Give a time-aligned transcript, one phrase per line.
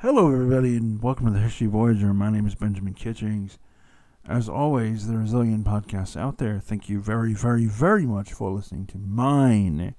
[0.00, 2.12] Hello, everybody, and welcome to the History Voyager.
[2.12, 3.58] My name is Benjamin Kitchings.
[4.28, 6.60] As always, there are a zillion podcasts out there.
[6.60, 9.94] Thank you very, very, very much for listening to mine.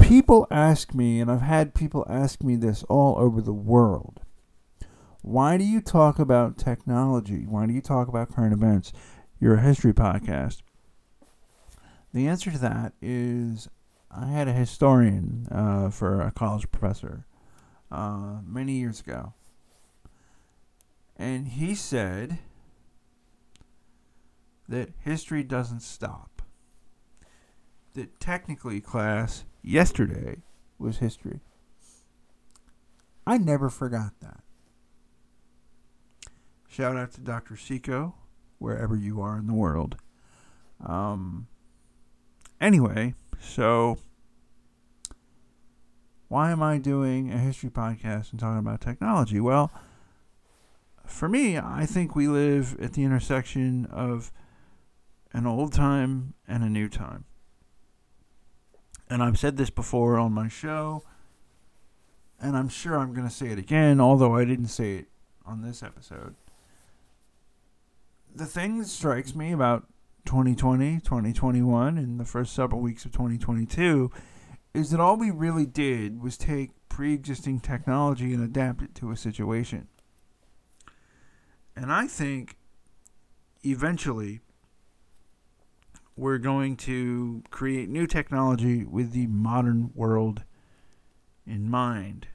[0.00, 4.20] People ask me, and I've had people ask me this all over the world
[5.22, 7.46] why do you talk about technology?
[7.46, 8.92] Why do you talk about current events?
[9.38, 10.62] You're a history podcast.
[12.12, 13.68] The answer to that is
[14.10, 17.26] I had a historian uh, for a college professor
[17.90, 19.34] uh, many years ago.
[21.16, 22.38] And he said
[24.68, 26.42] that history doesn't stop.
[27.94, 30.42] That technically, class, yesterday
[30.78, 31.40] was history.
[33.26, 34.40] I never forgot that.
[36.68, 37.56] Shout out to Dr.
[37.56, 38.14] Seco,
[38.58, 39.96] wherever you are in the world.
[40.84, 41.48] Um,
[42.60, 43.98] anyway, so
[46.28, 49.40] why am I doing a history podcast and talking about technology?
[49.40, 49.72] Well,
[51.06, 54.30] for me, I think we live at the intersection of
[55.32, 57.24] an old time and a new time.
[59.08, 61.02] And I've said this before on my show,
[62.38, 65.06] and I'm sure I'm going to say it again, although I didn't say it
[65.46, 66.34] on this episode.
[68.34, 69.86] The thing that strikes me about
[70.26, 74.10] 2020, 2021, and the first several weeks of 2022
[74.74, 79.10] is that all we really did was take pre existing technology and adapt it to
[79.10, 79.88] a situation.
[81.76, 82.56] And I think
[83.64, 84.40] eventually
[86.16, 90.42] we're going to create new technology with the modern world
[91.46, 92.26] in mind.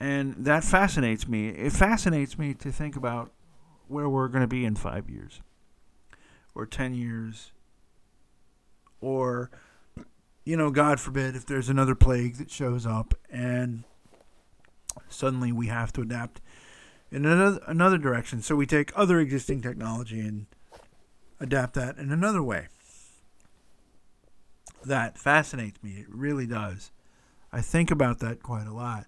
[0.00, 1.50] And that fascinates me.
[1.50, 3.32] It fascinates me to think about
[3.86, 5.42] where we're going to be in five years
[6.54, 7.52] or 10 years
[9.00, 9.50] or
[10.44, 13.84] you know god forbid if there's another plague that shows up and
[15.08, 16.40] suddenly we have to adapt
[17.10, 18.42] in another another direction.
[18.42, 20.46] So we take other existing technology and
[21.38, 22.68] adapt that in another way.
[24.84, 25.92] That fascinates me.
[25.92, 26.90] It really does.
[27.52, 29.06] I think about that quite a lot.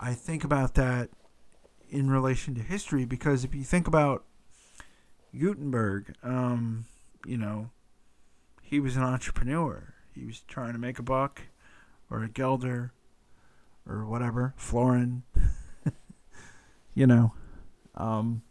[0.00, 1.10] I think about that
[1.88, 4.24] in relation to history because if you think about
[5.38, 6.86] gutenberg um,
[7.26, 7.70] you know
[8.74, 9.94] he was an entrepreneur.
[10.16, 11.42] He was trying to make a buck,
[12.10, 12.92] or a Gelder,
[13.88, 15.22] or whatever, Florin,
[16.94, 17.34] you know.
[17.94, 18.42] Um,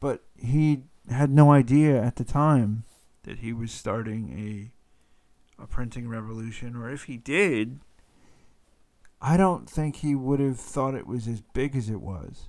[0.00, 2.84] but he had no idea at the time
[3.24, 7.80] that he was starting a a printing revolution, or if he did,
[9.20, 12.48] I don't think he would have thought it was as big as it was.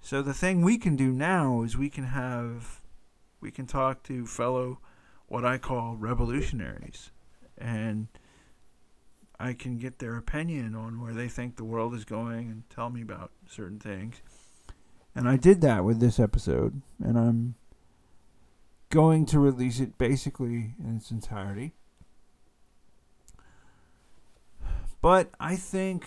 [0.00, 2.80] So the thing we can do now is we can have
[3.40, 4.78] we can talk to fellow
[5.26, 7.10] what I call revolutionaries
[7.58, 8.08] and
[9.38, 12.90] I can get their opinion on where they think the world is going and tell
[12.90, 14.22] me about certain things.
[15.14, 17.54] And I did that with this episode and I'm
[18.90, 21.74] going to release it basically in its entirety.
[25.02, 26.04] But I think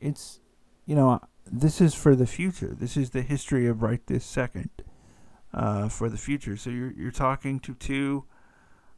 [0.00, 0.40] it's
[0.86, 2.74] you know this is for the future.
[2.78, 4.70] This is the history of right this second
[5.52, 6.56] uh, for the future.
[6.56, 8.24] So you're you're talking to two,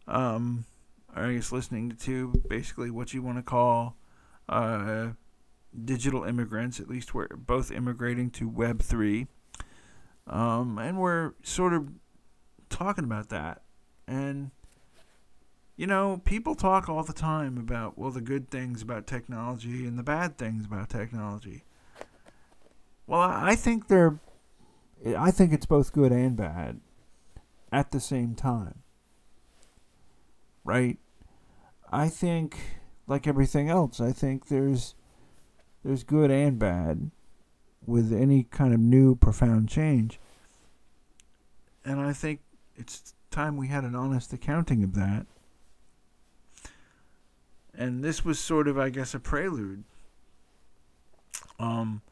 [0.07, 0.65] um,
[1.15, 3.97] or I guess listening to two, basically what you want to call
[4.49, 5.11] uh,
[5.85, 6.81] digital immigrants.
[6.81, 9.27] At least we're both immigrating to Web three,
[10.27, 11.89] um, and we're sort of
[12.69, 13.63] talking about that.
[14.07, 14.51] And
[15.77, 19.99] you know, people talk all the time about well the good things about technology and
[19.99, 21.65] the bad things about technology.
[23.07, 24.19] Well, I think they're
[25.17, 26.81] I think it's both good and bad
[27.73, 28.83] at the same time.
[30.65, 30.99] Right?
[31.91, 32.59] I think
[33.07, 34.95] like everything else, I think there's
[35.85, 37.11] there's good and bad
[37.87, 40.21] with any kind of new profound change.
[41.85, 42.41] And I think
[42.77, 45.27] it's time we had an honest accounting of that.
[47.75, 49.85] And this was sort of I guess a prelude.
[51.59, 52.03] Um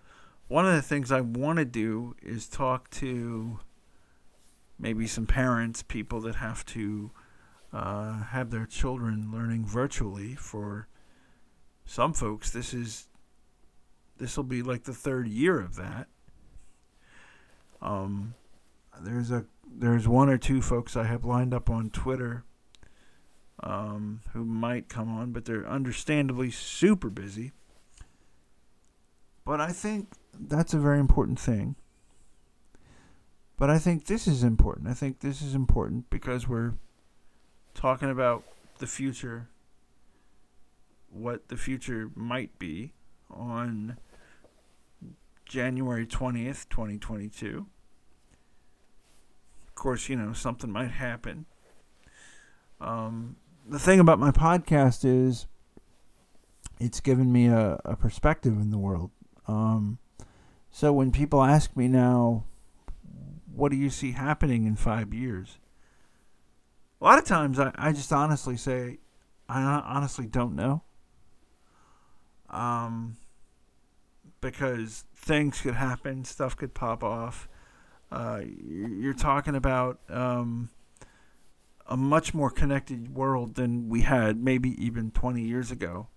[0.48, 3.60] one of the things I want to do is talk to
[4.78, 7.10] maybe some parents, people that have to
[7.72, 10.34] uh, have their children learning virtually.
[10.34, 10.88] For
[11.84, 13.08] some folks, this is
[14.16, 16.08] this will be like the third year of that.
[17.80, 18.34] Um,
[19.00, 22.44] there's a there's one or two folks I have lined up on Twitter
[23.62, 27.52] um, who might come on, but they're understandably super busy.
[29.48, 30.08] But I think
[30.38, 31.74] that's a very important thing.
[33.56, 34.88] But I think this is important.
[34.88, 36.74] I think this is important because we're
[37.72, 38.44] talking about
[38.76, 39.48] the future
[41.08, 42.92] what the future might be
[43.30, 43.96] on
[45.46, 47.64] January 20th, 2022.
[49.66, 51.46] Of course, you know, something might happen.
[52.82, 53.36] Um,
[53.66, 55.46] the thing about my podcast is
[56.78, 59.10] it's given me a, a perspective in the world.
[59.48, 59.98] Um,
[60.70, 62.44] so when people ask me now,
[63.52, 65.58] what do you see happening in five years?
[67.00, 68.98] A lot of times I, I just honestly say,
[69.48, 70.82] I honestly don't know.
[72.50, 73.16] Um,
[74.40, 77.48] because things could happen, stuff could pop off.
[78.10, 80.70] Uh, you're talking about um,
[81.86, 86.08] a much more connected world than we had maybe even 20 years ago.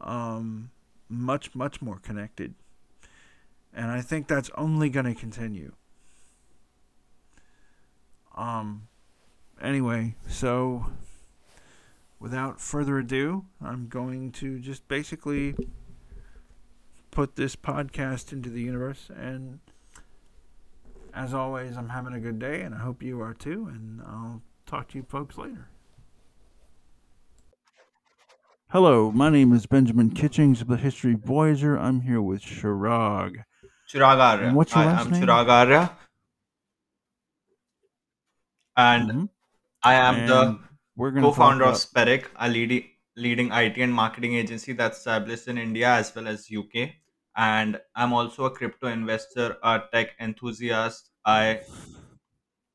[0.00, 0.70] Um,
[1.12, 2.54] much, much more connected.
[3.72, 5.72] And I think that's only going to continue.
[8.36, 8.88] Um,
[9.60, 10.86] anyway, so
[12.18, 15.54] without further ado, I'm going to just basically
[17.10, 19.10] put this podcast into the universe.
[19.14, 19.60] And
[21.14, 23.68] as always, I'm having a good day, and I hope you are too.
[23.70, 25.68] And I'll talk to you folks later.
[28.72, 31.78] Hello, my name is Benjamin Kitchings of the History Voyager.
[31.78, 33.44] I'm here with Chirag.
[33.86, 34.46] Chirag Arya.
[34.46, 35.22] And what's your I last am name?
[35.22, 35.98] Chirag Arya.
[38.74, 39.28] And Mhm.
[39.82, 44.96] I am And the co-founder of Speric, a leading leading IT and marketing agency that's
[44.96, 46.96] established in India as well as UK.
[47.36, 51.10] And I'm also a crypto investor, a tech enthusiast.
[51.26, 51.60] I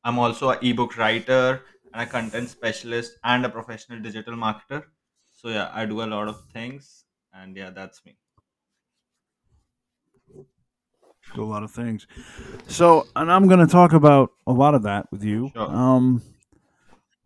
[0.04, 4.84] I'm also an ebook writer and a content specialist and a professional digital marketer.
[5.38, 8.18] So yeah, I do a lot of things, and yeah, that's me.
[11.36, 12.08] do a lot of things.
[12.68, 15.52] So, and I'm going to talk about a lot of that with you.
[15.54, 15.70] Sure.
[15.70, 16.22] Um,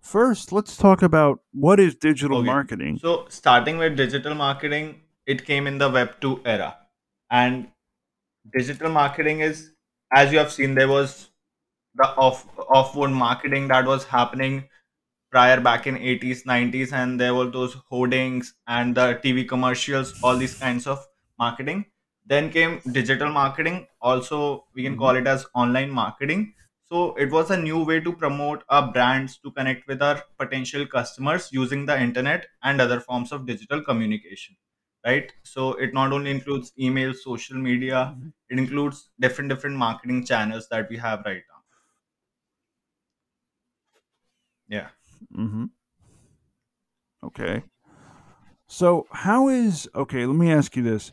[0.01, 2.47] first, let's talk about what is digital Okay.
[2.47, 2.97] marketing.
[3.01, 6.77] So, starting with digital marketing, it came in the Web 2 era.
[7.29, 7.67] And
[8.57, 9.71] digital marketing is,
[10.11, 11.29] as you have seen, there was
[11.95, 14.67] the off offboard marketing that was happening
[15.31, 20.37] prior back in 80s 90s and there were those hoardings and the tv commercials all
[20.37, 21.05] these kinds of
[21.39, 21.85] marketing.
[22.25, 26.53] Then came digital marketing also we can call it as online marketing.
[26.89, 30.85] So it was a new way to promote our brands to connect with our potential
[30.85, 34.55] customers using the internet and other forms of digital communication
[35.05, 35.31] right?
[35.43, 38.33] So it not only includes email social media Mhm.
[38.49, 41.61] it includes different different marketing channels that we have right now.
[44.67, 44.89] Yeah
[45.35, 45.65] Mm-hmm.
[47.23, 47.63] Okay.
[48.67, 50.25] So, how is okay?
[50.25, 51.11] Let me ask you this.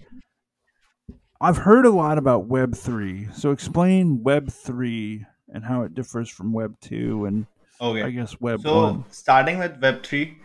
[1.40, 3.28] I've heard a lot about Web three.
[3.32, 7.46] So, explain Web three and how it differs from Web two and
[7.81, 9.05] okay I guess Web So, one.
[9.05, 10.37] So starting with Web3,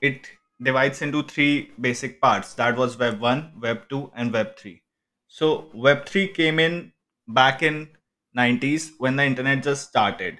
[0.00, 0.28] it
[0.62, 2.54] divides into three basic parts.
[2.54, 4.80] That was Web1, Web2, and Web3.
[5.28, 6.92] So, Web3 came in
[7.26, 7.88] back in
[8.36, 10.38] 90s when the internet just started.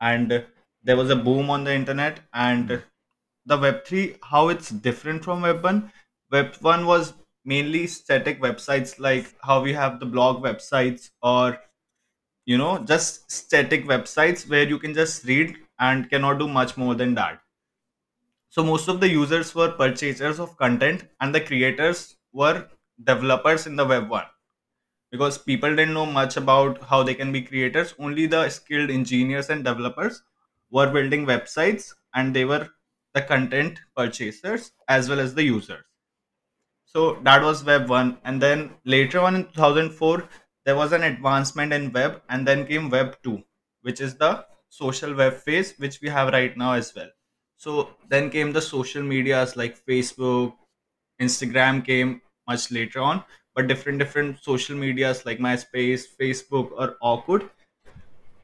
[0.00, 0.44] And
[0.84, 2.76] there was a boom on the internet and hmm.
[3.46, 5.90] the Web3, how it's different from Web1.
[6.32, 7.14] Web1 was
[7.44, 11.58] mainly static websites like how we have the blog websites or
[12.46, 16.94] you know just static websites where you can just read and cannot do much more
[16.94, 17.40] than that.
[18.50, 22.68] So most of the users were purchasers of content and the creators were
[23.02, 24.24] developers in the web 1
[25.10, 29.50] because people didn't know much about how they can be creators only the skilled engineers
[29.50, 30.22] and developers
[30.74, 32.68] were building websites and they were
[33.14, 35.84] the content purchasers as well as the users
[36.94, 38.18] so that was Web 1.
[38.24, 40.28] And then later on in 2004,
[40.64, 43.42] there was an advancement in Web, and then came Web 2,
[43.82, 47.08] which is the social web phase, which we have right now as well.
[47.56, 50.54] So then came the social medias like Facebook,
[51.20, 53.24] Instagram came much later on,
[53.56, 57.50] but different different social medias like MySpace, Facebook, or Orkut.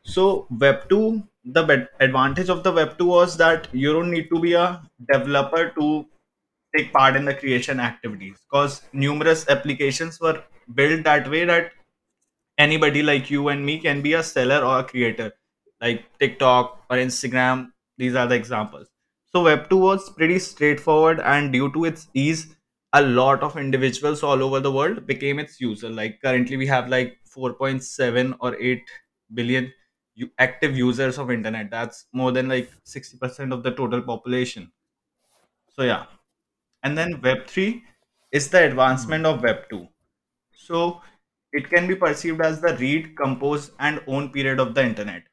[0.04, 4.40] So Web 2, the advantage of the Web 2 was that you don't need to
[4.40, 4.82] be a
[5.12, 6.06] developer to
[6.76, 10.42] take part in the creation activities because numerous applications were
[10.75, 11.73] built that way that
[12.59, 15.32] anybody like you and me can be a seller or a creator.
[15.80, 18.88] Like tiktok or instagram these are the examples.
[19.32, 22.54] So web 2 was pretty straightforward and due to its ease
[22.92, 25.88] a lot of individuals all over the world became its user.
[25.88, 28.82] Like currently we have like 4.7 or 8
[29.35, 29.73] billion
[30.38, 34.73] active users of internet that's more than like 60% of the total population.
[35.69, 36.07] So yeah.
[36.83, 37.85] And then web 3
[38.33, 39.88] is the advancement of web 2
[40.52, 41.02] so
[41.52, 45.25] it can be perceived as the read compose and own period of the internet.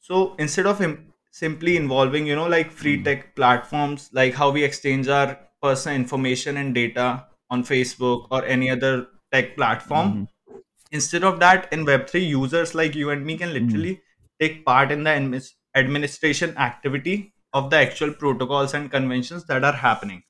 [0.00, 4.50] So instead of im- simply involving, you know, like free Mm, tech platforms, like how
[4.50, 10.16] we exchange our personal information and data on Facebook or any other tech platform.
[10.16, 10.24] mm-hmm,
[10.90, 14.02] Instead of that, in Web3, users like you and me can mm, literally
[14.40, 15.42] take part in the
[15.74, 20.22] administration activity of the actual protocols and conventions that are happening.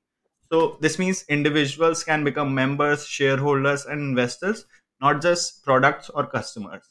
[0.52, 4.66] So, this means individuals can become members, shareholders, and investors,
[5.00, 6.84] not just products or customers.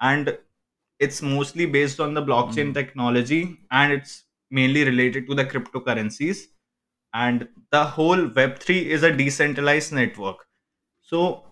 [0.00, 0.38] And
[0.98, 6.44] it's mostly based on the blockchain mm, technology and it's mainly related to the cryptocurrencies.
[7.14, 10.46] And the whole Web3 is a decentralized network.
[11.02, 11.44] So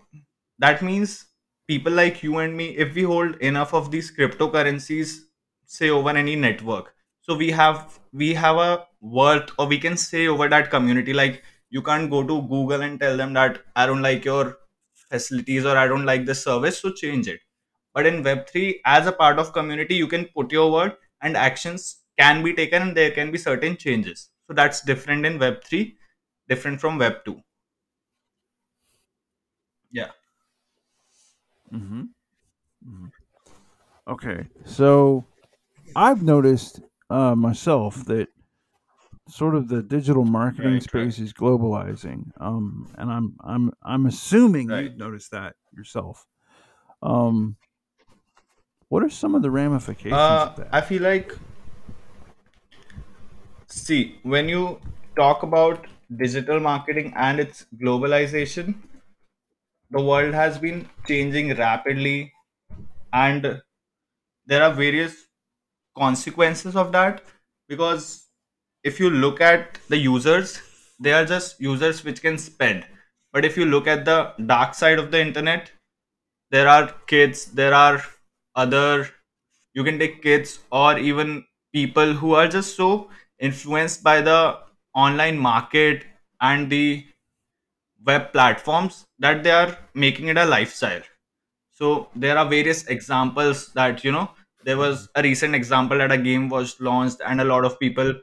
[0.59, 1.25] that means
[1.67, 5.19] people like you and me, if we hold enough of these cryptocurrencies,
[5.65, 10.27] say over any network, so we have we have a worth or we can say
[10.27, 11.13] over that community.
[11.13, 14.57] Like you can't go to Google and tell them that I don't like your
[15.09, 17.39] facilities or I don't like the service, so change it.
[17.93, 21.97] But in Web3, as a part of community, you can put your word and actions
[22.19, 24.29] can be taken and there can be certain changes.
[24.47, 25.97] So that's different in Web3,
[26.47, 27.41] different from Web2.
[29.91, 30.11] Yeah.
[31.71, 32.01] Mm-hmm,
[32.87, 33.07] mm-hmm.
[34.07, 35.25] Okay, so
[35.95, 38.29] I've noticed uh, myself that
[39.29, 44.69] sort of the digital marketing Right, space is globalizing, um, and I'm I'm I'm assuming
[44.69, 44.83] right.
[44.83, 46.25] you've noticed that yourself.
[47.01, 47.57] Um,
[48.89, 50.71] what are some of the ramifications of Uh, that?
[50.71, 51.33] I feel like,
[53.67, 54.79] see, when you
[55.15, 58.75] talk about digital marketing and its globalization,
[59.91, 62.33] the world has been changing rapidly,
[63.13, 63.61] and
[64.45, 65.15] there are various
[65.97, 67.23] consequences of that
[67.67, 68.25] because
[68.83, 70.61] if you look at the users,
[70.99, 72.85] they are just users which can spend.
[73.33, 75.71] But if you look at the dark side of the internet,
[76.51, 78.03] there are kids, there are
[78.55, 79.09] other
[79.73, 84.57] you can take kids or even people who are just so influenced by the
[84.95, 86.05] online market
[86.41, 87.05] and the
[88.05, 91.01] web platforms that they are making it a lifestyle.
[91.73, 94.31] So there are various examples that you know
[94.65, 98.13] there was a recent example that a game was launched and a lot of people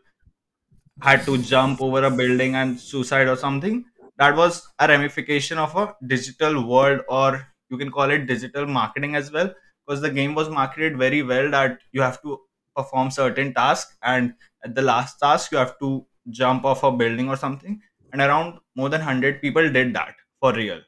[1.00, 3.84] had to jump over a building and suicide or something.
[4.18, 9.16] That was a ramification of a digital world or you can call it digital marketing
[9.16, 9.52] as well
[9.86, 12.38] because the game was marketed very well that you have to
[12.76, 14.34] perform certain tasks and
[14.64, 17.80] at the last task you have to jump off a building or something
[18.12, 20.80] and around more than 100 people did that for real.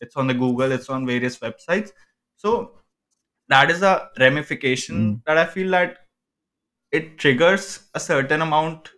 [0.00, 1.90] It's on the google it's on various websites.
[2.36, 2.72] So
[3.48, 5.98] that is a ramification Mm, that i feel that
[6.92, 8.90] it triggers a certain amount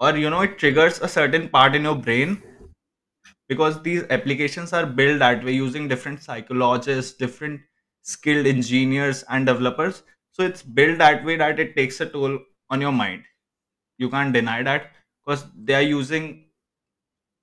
[0.00, 2.42] or you know it triggers a certain part in your brain
[3.48, 7.60] because these applications are built that way using different psychologists different
[8.02, 10.02] skilled engineers and developers.
[10.32, 12.38] So it's built that way that it takes a toll
[12.70, 13.22] on your mind.
[13.98, 14.92] You can't deny that
[15.24, 16.43] because they are using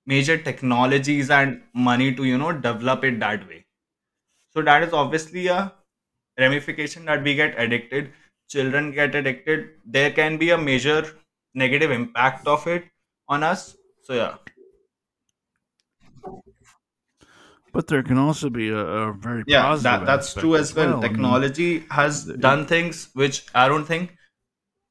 [0.06, 3.64] major technologies and money to you know develop it that way
[4.50, 5.72] so that is obviously a
[6.38, 8.12] ramification that we get addicted
[8.48, 11.00] children get addicted there can be a major
[11.54, 12.84] negative impact of it
[13.28, 14.36] on us so yeah
[17.72, 20.94] but there can also be a, a very Yeah, that that's true as well.
[20.94, 21.04] well.
[21.04, 24.16] I mean, Technology has done things which I don't think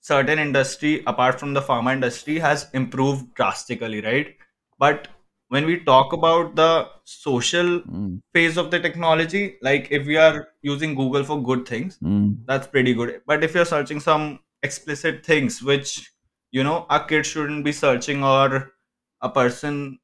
[0.01, 4.37] certain industry apart from the pharma industry has improved drastically, right?
[4.81, 5.07] But
[5.49, 10.49] when we talk about the social mm, phase of the technology, like if we are
[10.63, 13.21] using Google for good things, mm, that's pretty good.
[13.27, 16.11] But if you're searching some explicit things which
[16.51, 18.71] you know a kid shouldn't be searching or
[19.21, 19.99] a person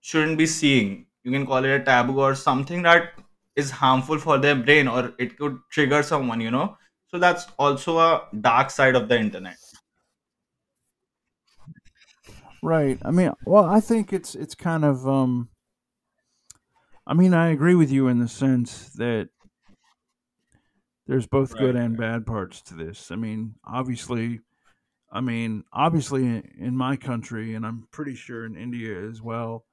[0.00, 1.06] shouldn't be seeing.
[1.24, 3.12] You can call it a taboo or something that
[3.56, 6.76] is harmful for their brain or it could trigger someone, you know.
[7.08, 9.56] So that's also a dark side of the internet.
[12.66, 12.98] Right.
[13.02, 15.48] I mean, well, I think it's it's kind of um.
[17.06, 19.28] I mean, I agree with you in the sense that
[21.06, 23.12] there's both good and bad parts to this.
[23.12, 24.40] I mean, obviously,
[25.12, 29.64] I mean, obviously in, my country, and I'm pretty sure in India as well,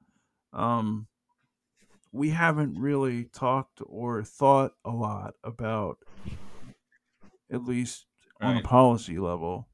[0.52, 1.08] um,
[2.12, 5.98] we haven't really talked or thought a lot about,
[7.52, 8.06] at least
[8.40, 9.66] on a policy level,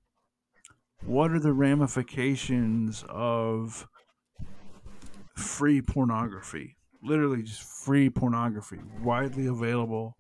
[1.02, 3.88] what are the ramifications of
[5.36, 6.76] free pornography?
[7.02, 10.18] Literally, just free pornography, widely available,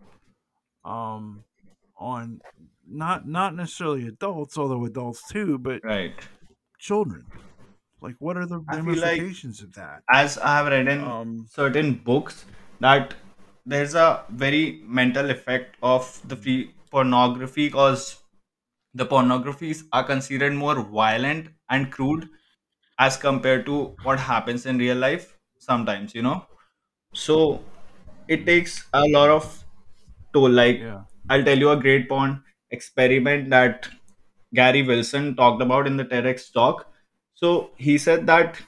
[0.84, 1.44] um,
[1.96, 2.40] on
[2.86, 6.28] not not necessarily adults, although adults too, but right.
[6.78, 7.32] children.
[8.00, 10.04] Like, what are the I feel like ramifications of that?
[10.12, 12.44] as I have read in Um, certain books
[12.80, 13.14] that
[13.66, 18.19] there's a very mental effect of the free pornography because
[18.94, 22.28] the pornographies are considered more violent and crude
[22.98, 26.46] as compared to what happens in real life sometimes you know?
[27.14, 27.64] So
[28.28, 29.64] it takes a lot of
[30.34, 30.50] toll.
[30.50, 31.02] Like Yeah.
[31.28, 33.88] i'll tell you a great porn experiment that
[34.54, 36.86] gary wilson talked about in the tedx talk.
[37.34, 38.60] So he said that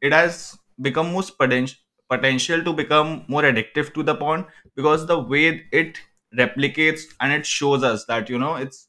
[0.00, 1.78] it has become most potential
[2.10, 5.98] potential to become more addictive to the porn because the way it
[6.36, 8.88] replicates and it shows us that you know it's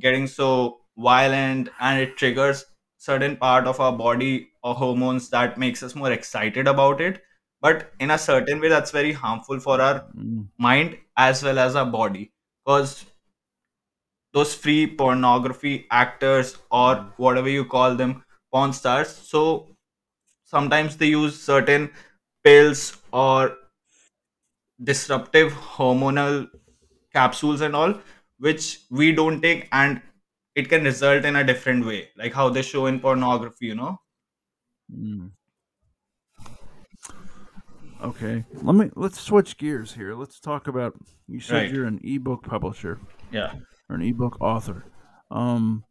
[0.00, 2.64] getting so violent and it triggers
[2.98, 7.22] certain part of our body or hormones that makes us more excited about it.
[7.60, 11.76] But in a certain way that's very harmful for our Mm, mind as well as
[11.76, 12.32] our body.
[12.64, 13.04] Because
[14.32, 18.22] those free pornography actors or whatever you call them
[18.52, 19.68] porn stars so
[20.44, 21.90] sometimes they use certain
[22.44, 23.56] pills or
[24.82, 26.48] disruptive hormonal
[27.12, 27.94] capsules and all
[28.38, 30.00] which we don't take and
[30.54, 33.98] it can result in a different way like how they show in pornography you know
[34.92, 35.30] mm.
[38.02, 38.44] Okay.
[38.60, 40.14] Let me let's switch gears here.
[40.14, 40.92] Let's talk about
[41.26, 43.00] you said right you're an ebook publisher
[43.32, 43.54] yeah
[43.88, 44.84] or an ebook author.
[45.30, 45.84] Um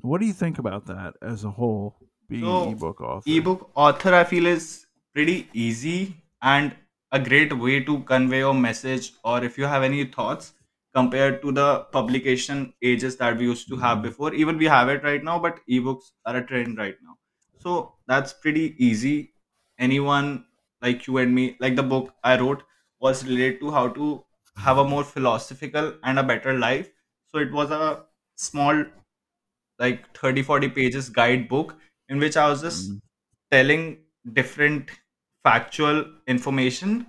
[0.00, 1.96] what do you think about that as a whole
[2.28, 3.30] being an ebook author?
[3.30, 6.74] ebook author i feel is pretty easy and
[7.12, 10.52] a great way to convey your message or if you have any thoughts
[10.94, 14.02] compared to the publication ages that we used to have Mhm.
[14.02, 14.32] before.
[14.34, 17.16] Even we have it right now but ebooks are a trend right now.
[17.58, 19.34] So that's pretty easy.
[19.78, 20.46] Anyone
[20.82, 22.62] like you and me like the book i wrote
[23.00, 24.08] was related to how to
[24.56, 26.90] have a more philosophical and a better life.
[27.28, 28.04] So it was a
[28.36, 28.84] small
[29.78, 31.76] like 30 40 pages guidebook
[32.08, 33.00] in which i was just Mm,
[33.50, 33.82] telling
[34.38, 34.90] different
[35.44, 35.98] factual
[36.34, 37.06] information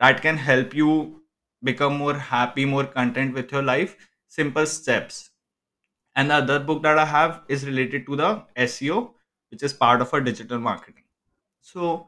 [0.00, 1.22] that can help you
[1.62, 3.96] become more happy more content with your life
[4.28, 5.30] simple steps
[6.16, 8.30] and the other book that i have is related to the
[8.66, 9.10] seo
[9.50, 11.04] which is part of our digital marketing
[11.60, 12.06] so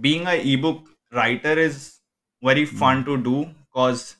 [0.00, 2.00] being a ebook writer is
[2.42, 3.06] very fun mm.
[3.06, 4.16] to do because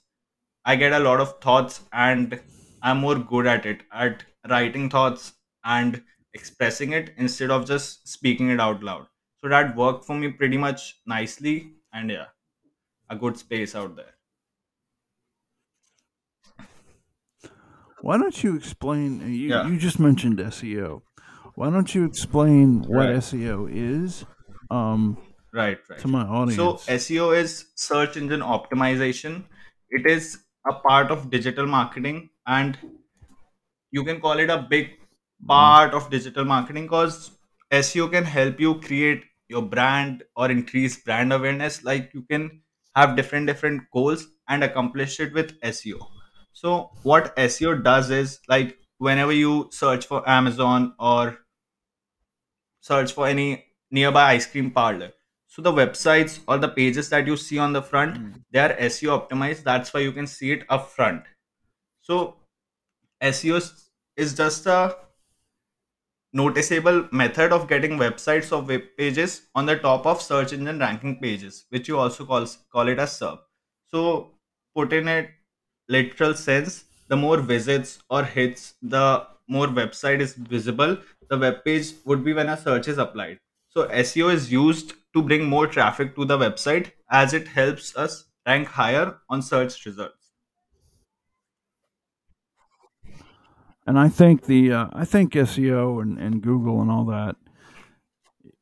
[0.64, 2.40] I get a lot of thoughts and
[2.82, 6.02] I'm more good at it, at writing thoughts and
[6.34, 9.06] expressing it instead of just speaking it out loud.
[9.40, 12.26] So that worked for me pretty much nicely and yeah,
[13.08, 14.15] a good space out there.
[18.06, 21.02] Why don't you explain uh, you Yeah, you just mentioned SEO.
[21.56, 24.24] Why don't you explain what right, SEO is
[24.70, 25.18] um
[25.52, 25.98] right, right.
[26.02, 26.54] to my audience.
[26.54, 26.74] So?
[26.98, 29.42] SEO is search engine optimization.
[29.90, 30.38] It is
[30.72, 32.78] a part of digital marketing and
[33.90, 34.90] you can call it a big
[35.48, 37.32] part of digital marketing because
[37.72, 41.82] SEO can help you create your brand or increase brand awareness.
[41.82, 42.50] Like you can
[42.94, 46.15] have different different goals and accomplish it with SEO.
[46.56, 51.36] So what SEO does is like whenever you search for Amazon or
[52.80, 55.12] search for any nearby ice cream parlor.
[55.48, 58.72] So the websites or the pages that you see on the front, mm, they are
[58.72, 59.64] SEO optimized.
[59.64, 61.24] That's why you can see it up front.
[62.00, 62.36] So
[63.22, 63.60] SEO
[64.16, 64.96] is just a
[66.32, 71.20] noticeable method of getting websites or web pages on the top of search engine ranking
[71.20, 73.40] pages, which you also call, call it as SERP.
[73.88, 74.30] So,
[74.74, 75.28] put in a
[75.88, 80.98] literal sense, the more visits or hits, the more website is visible.
[81.28, 83.38] The web page would be when a search is applied.
[83.68, 88.24] So, SEO is used to bring more traffic to the website as it helps us
[88.46, 90.32] rank higher on search results.
[93.86, 97.36] And I think the uh, I think SEO and, and Google and all that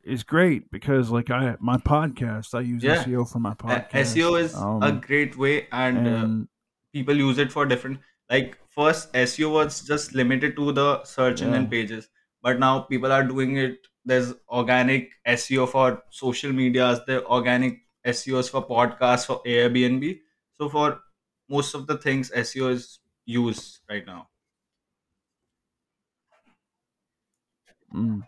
[0.03, 4.35] is great because like I my podcast I use Yeah, SEO for my uh, SEO
[4.35, 4.41] podcast.
[4.41, 6.49] is a Um great way and uh, and
[6.95, 11.69] people use it for different like first SEO was just limited to the search engine
[11.69, 12.09] pages
[12.43, 18.51] but now people are doing it there's organic SEO for social medias the organic SEOs
[18.51, 20.21] for podcasts for Airbnb
[20.55, 21.01] so for
[21.49, 24.29] most of the things SEO is used right now
[27.95, 28.23] Mm.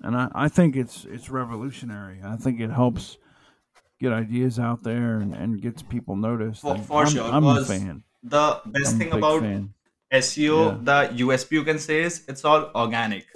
[0.00, 2.20] And I, I think it's it's revolutionary.
[2.24, 3.18] I think it helps
[4.02, 7.64] get ideas out there and, and gets people noticed for, for I'm sure I'm a
[7.64, 8.02] fan.
[8.22, 9.74] the best I'm thing about fan.
[10.12, 10.78] SEO, Yeah.
[10.90, 13.26] the USP you can say is it's all organic.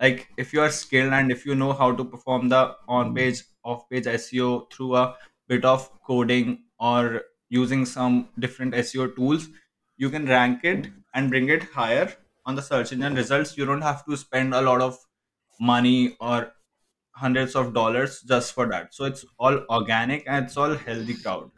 [0.00, 3.16] Like if you are skilled and if you know how to perform the on Mm.
[3.16, 5.16] page, off page SEO through a
[5.48, 9.48] bit of coding or using some different SEO tools,
[9.96, 12.08] you can rank it and bring it higher
[12.46, 13.56] on the search engine results.
[13.56, 14.98] You don't have to spend a lot of
[15.60, 16.52] money or
[17.18, 18.94] hundreds of dollars just for that.
[18.94, 21.50] So it's all organic and it's all healthy crowd.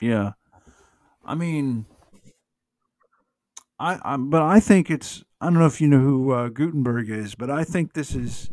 [0.00, 0.32] Yeah.
[1.24, 1.86] I mean,
[3.78, 7.10] I, I but I think it's I don't know if you know who uh, Gutenberg
[7.10, 8.50] is, but I think this is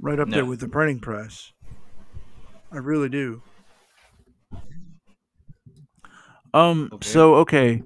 [0.00, 1.52] right up there with the printing press.
[2.70, 3.42] I really do.
[6.54, 6.90] Um.
[6.92, 7.08] Okay.
[7.08, 7.82] So okay,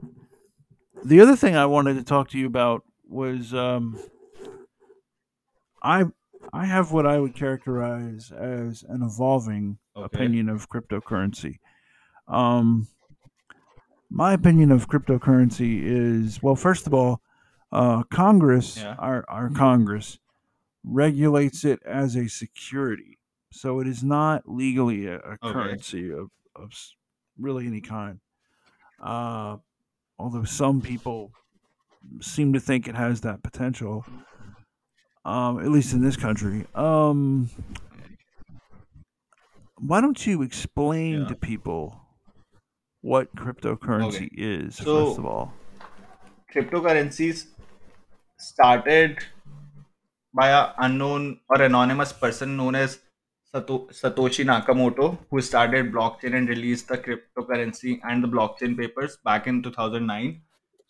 [1.04, 3.98] the other thing I wanted to talk to you about was um,
[5.86, 6.04] I
[6.52, 10.06] I have what I would characterize as an evolving Okay.
[10.06, 11.58] opinion of cryptocurrency.
[12.28, 12.88] Um,
[14.10, 17.22] my opinion of cryptocurrency is well, first of all,
[17.72, 18.96] uh, Congress, Yeah.
[18.98, 20.18] our our Congress,
[20.84, 23.18] regulates it as a security,
[23.52, 25.52] so it is not legally a, a Okay.
[25.52, 26.72] currency of, of
[27.38, 28.20] really any kind.
[29.02, 29.58] Uh,
[30.18, 31.32] although some people
[32.20, 34.04] seem to think it has that potential,
[35.26, 36.66] um, at least in this country.
[36.74, 37.50] Um,
[39.78, 41.28] why don't you explain Yeah.
[41.28, 42.00] to people
[43.02, 44.28] what cryptocurrency Okay.
[44.32, 45.52] is, first of all?
[46.52, 47.48] cryptocurrencies
[48.38, 49.18] started
[50.32, 53.00] by an unknown or anonymous person known as
[53.54, 59.62] Satoshi Nakamoto, who started blockchain and released the cryptocurrency and the blockchain papers back in
[59.62, 60.42] 2009.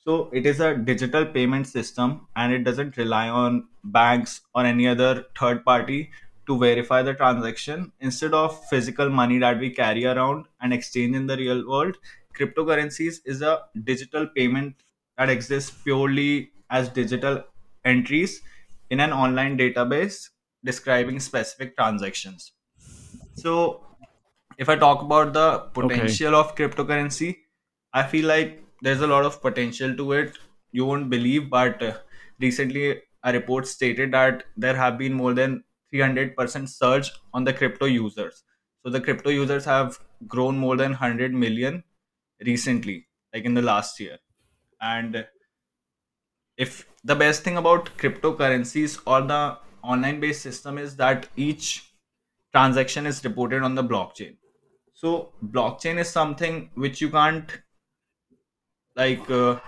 [0.06, 4.86] So it is a digital payment system and it doesn't rely on banks or any
[4.88, 6.10] other third party
[6.46, 7.92] to verify the transaction.
[8.00, 11.96] Instead of physical money that we carry around and exchange in the real world,
[12.38, 14.76] cryptocurrencies is a digital payment
[15.18, 17.42] that exists purely as digital
[17.84, 18.42] entries
[18.90, 20.30] in an online database
[20.64, 22.52] describing specific transactions.
[23.34, 23.86] So,
[24.58, 26.18] if I talk about the Okay.
[26.20, 27.38] potential of cryptocurrency,
[27.92, 30.38] I feel like there's a lot of potential to it.
[30.72, 31.98] You won't believe, but uh,
[32.40, 37.86] recently a report stated that there have been more than 300% surge on the crypto
[37.86, 38.44] users.
[38.84, 41.82] So, the crypto users have grown more than 100 million
[42.44, 44.18] recently, like in the last year.
[44.80, 45.26] And
[46.56, 51.92] if the best thing about cryptocurrencies or the online based system is that each
[52.52, 54.36] transaction is reported on the blockchain
[54.94, 57.58] so blockchain is something which you can't
[58.96, 59.58] like uh,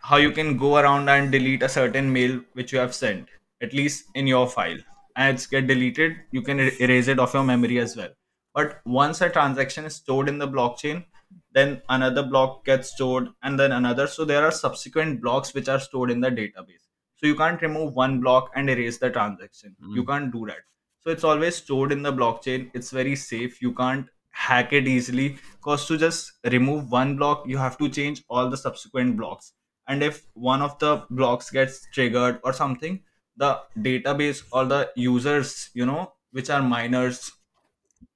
[0.00, 3.28] how you can go around and delete a certain mail which you have sent
[3.60, 4.78] at least in your file.
[5.16, 8.10] And it's get deleted you can er- erase it off your memory as well.
[8.54, 11.04] But once a transaction is stored in the blockchain
[11.52, 14.06] then another block gets stored and then another.
[14.06, 16.88] So there are subsequent blocks which are stored in the database.
[17.16, 19.76] So you can't remove one block and erase the transaction.
[19.94, 20.06] You Mm.
[20.08, 20.62] can't do that.
[21.00, 22.70] So it's always stored in the blockchain.
[22.74, 23.60] It's very safe.
[23.62, 25.38] You can't hack it easily.
[25.56, 29.52] Because to just remove one block you have to change all the subsequent blocks.
[29.88, 33.02] And if one of the blocks gets triggered or something
[33.36, 37.32] the database or the users you know which are miners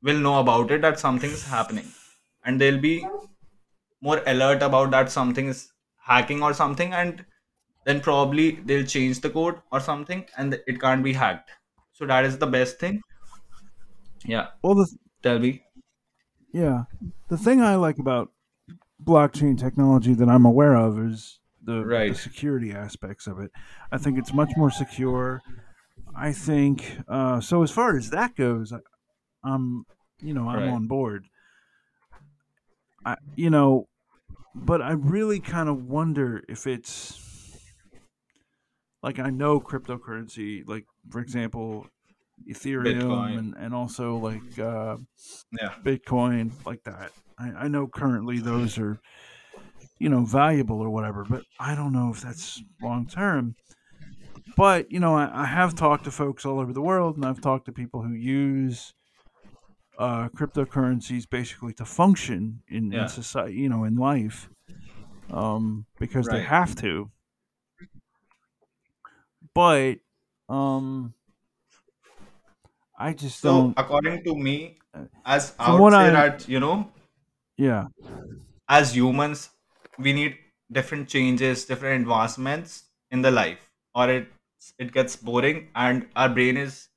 [0.03, 1.87] will know about it that something is happening.
[2.45, 3.07] And they'll be
[4.01, 7.25] more alert about that something is hacking or something and
[7.85, 11.51] then probably they'll change the code or something and it can't be hacked.
[11.93, 13.03] So that is the best thing.
[14.27, 14.49] Yeah.
[14.63, 14.87] Well, the
[15.23, 15.63] tell me
[16.57, 16.85] yeah,
[17.29, 18.31] the thing I like about
[19.05, 23.51] blockchain technology that I'm aware of is the the security aspects of it.
[23.93, 25.43] I think it's much more secure.
[26.17, 27.63] I think uh, so.
[27.63, 28.79] As far as that goes, I-
[29.45, 29.85] I'm
[30.23, 31.27] you know I'm right on board.
[33.05, 33.89] I you know,
[34.55, 37.21] but I really kind of wonder if it's
[39.03, 41.87] like I know cryptocurrency, like for example,
[42.49, 44.97] Ethereum bitcoin and and also like uh,
[45.59, 47.13] yeah Bitcoin, like that.
[47.39, 49.01] I, I know currently those are
[49.99, 53.57] you know valuable or whatever, but I don't know if that's long term.
[54.57, 57.41] But you know, I, I have talked to folks all over the world, and I've
[57.41, 58.95] talked to people who use
[59.99, 64.49] uh, cryptocurrencies basically to function in in society, you know, in life,
[65.31, 67.11] um, because they have to.
[69.55, 69.97] But
[70.49, 71.15] um,
[72.99, 73.77] I just so don't.
[73.77, 76.93] according to me uh, as i From say I, that you know
[77.57, 77.89] yeah,
[78.69, 79.51] as humans
[79.99, 80.37] we need
[80.73, 84.29] different changes different advancements in the life or it
[84.79, 86.89] it gets boring and our brain is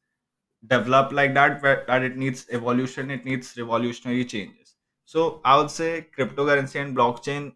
[0.67, 5.71] developed like that where that it needs evolution it needs revolutionary changes so i would
[5.71, 7.55] say cryptocurrency and blockchain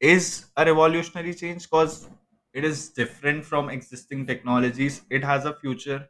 [0.00, 2.08] is a revolutionary change because
[2.52, 6.08] it is different from existing technologies it has a future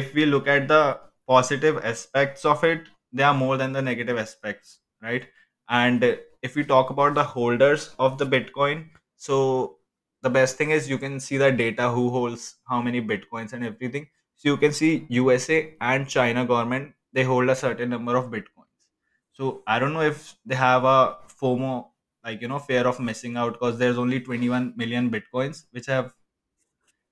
[0.00, 4.18] if we look at the positive aspects of it, they are more than the negative
[4.18, 5.28] aspects, right?
[5.68, 6.04] And
[6.42, 9.78] if we talk about the holders of the Bitcoin, so
[10.22, 13.64] the best thing is you can see the data who holds how many Bitcoins and
[13.64, 14.08] everything.
[14.36, 18.88] So you can see USA and China government they hold a certain number of Bitcoins.
[19.32, 21.86] So I don't know if they have a FOMO,
[22.24, 26.12] like you know, fear of missing out, because there's only 21 million bitcoins which have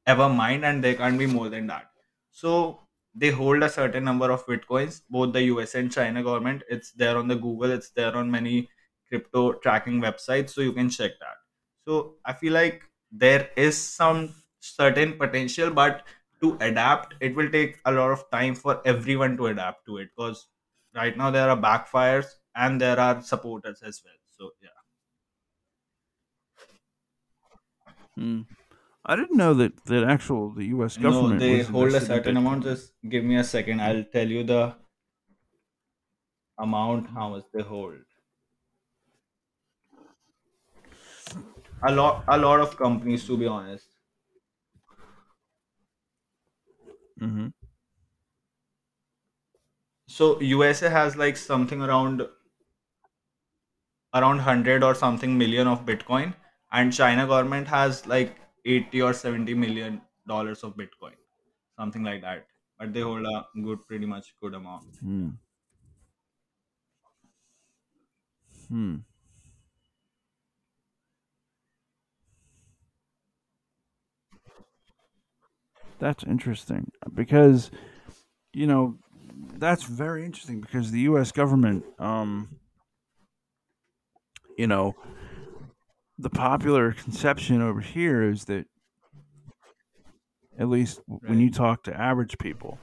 [0.07, 1.92] ever mined, and there can't be more than that.
[2.33, 2.81] So
[3.15, 5.03] they hold a certain number of bitcoins.
[5.09, 6.63] Both the US and China government.
[6.69, 7.71] It's there on the Google.
[7.71, 8.69] It's there on many
[9.09, 11.37] crypto tracking websites, so you can check that.
[11.87, 16.07] So I feel like there is some certain potential, but
[16.41, 20.09] to adapt, it will take a lot of time for everyone to adapt to it
[20.17, 20.49] because
[20.95, 24.15] right now there are backfires and there are supporters as well.
[24.37, 24.69] So yeah.
[28.17, 28.43] Hmm.
[29.05, 30.97] I didn't know that that actual the U.S.
[30.97, 31.39] government.
[31.41, 32.65] No, they was hold a certain amount.
[32.65, 33.81] Just give me a second.
[33.81, 34.75] I'll tell you the
[36.57, 38.07] amount how much they hold.
[41.87, 43.99] A lot, a lot of companies, to be honest.
[47.21, 47.49] hmm
[50.07, 52.23] So USA has like something around
[54.15, 56.35] around 100 or something million of bitcoin
[56.71, 61.17] and china government has like 80 or 70 million dollars of bitcoin
[61.79, 62.47] something like that
[62.79, 65.31] but they hold a good pretty much good amount Hmm.
[68.69, 69.05] Hmm.
[75.99, 77.71] That's interesting because
[78.55, 78.99] you know
[79.55, 81.33] that's very interesting because the U.S.
[81.33, 82.61] government, um,
[84.57, 84.95] you know,
[86.23, 88.67] the popular conception over here is that
[90.59, 92.79] at least when you talk to average people,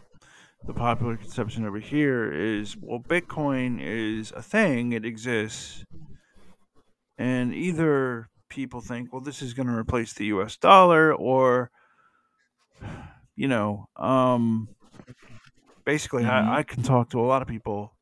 [0.66, 5.86] the popular conception over here is well, Bitcoin is a thing; it exists,
[7.18, 10.58] and either people think, well, this is going to replace the U.S.
[10.58, 11.72] dollar, or
[13.38, 14.68] you know, um,
[15.86, 17.94] basically, mm-hmm, I, I can talk to a lot of people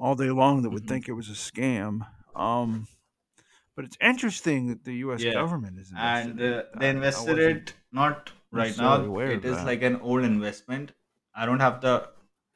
[0.00, 0.88] all day long that would mm-hmm.
[0.88, 2.00] think it was a scam.
[2.34, 2.88] Um,
[3.76, 5.24] but it's interesting that the U.S.
[5.24, 9.66] yeah government is invested and uh, they invested it not right now aware it that.
[9.66, 10.92] like an old investment
[11.34, 12.08] i don't have the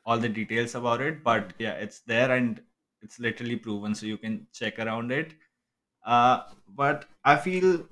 [0.04, 2.62] all the details about it but yeah it's there and
[3.02, 5.34] it's literally proven so you can check around it
[6.06, 7.86] uh, but i feel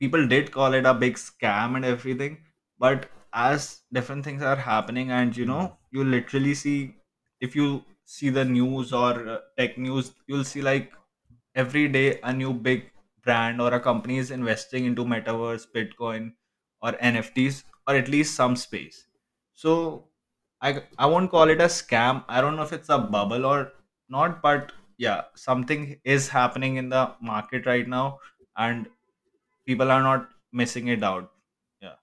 [0.00, 2.38] people did call it a big scam and everything
[2.78, 6.94] but as different things are happening and you know you literally see
[7.40, 10.92] if you see the news or uh, tech news you'll see like
[11.54, 12.90] every day a new big
[13.22, 16.32] brand or a company is investing into metaverse bitcoin
[16.82, 19.06] or nfts or at least some space
[19.52, 20.08] so
[20.60, 23.72] i i won't call it a scam i don't know if it's a bubble or
[24.08, 28.18] not but yeah something is happening in the market right now
[28.56, 28.88] and
[29.66, 31.32] people are not missing it out
[31.82, 31.96] yeah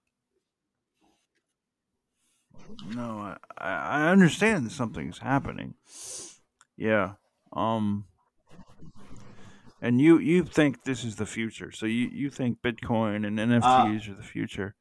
[2.83, 5.75] No, I, I understand something's happening.
[6.77, 7.15] Yeah.
[7.53, 8.05] Um,
[9.81, 11.71] and you you think this is the future.
[11.71, 14.75] So you you think Bitcoin and uh NFTs are the future.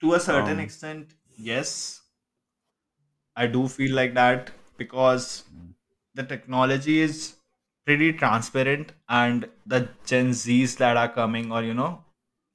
[0.00, 2.02] to a certain Um, extent yes
[3.36, 5.44] i do feel like that because
[6.14, 7.36] the technology is
[7.86, 11.90] pretty transparent and the gen z's that are coming or you know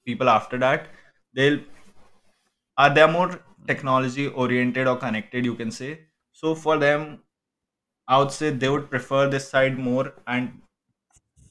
[0.05, 0.87] people after that
[1.33, 1.59] they'll
[2.77, 5.89] are they more technology oriented or connected you can say
[6.31, 7.03] so for them
[8.07, 10.61] i would say they would prefer this side more and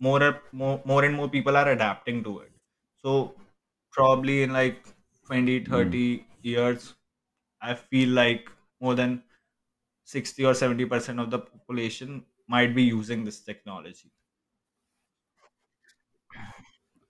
[0.00, 2.52] more and- more, more and more people are adapting to it
[3.04, 3.34] so
[3.92, 4.86] probably in like
[5.26, 5.72] 20 mm.
[5.72, 6.94] 30 years
[7.60, 9.22] i feel like more than
[10.04, 14.12] 60 or 70 percent of the population might be using this technology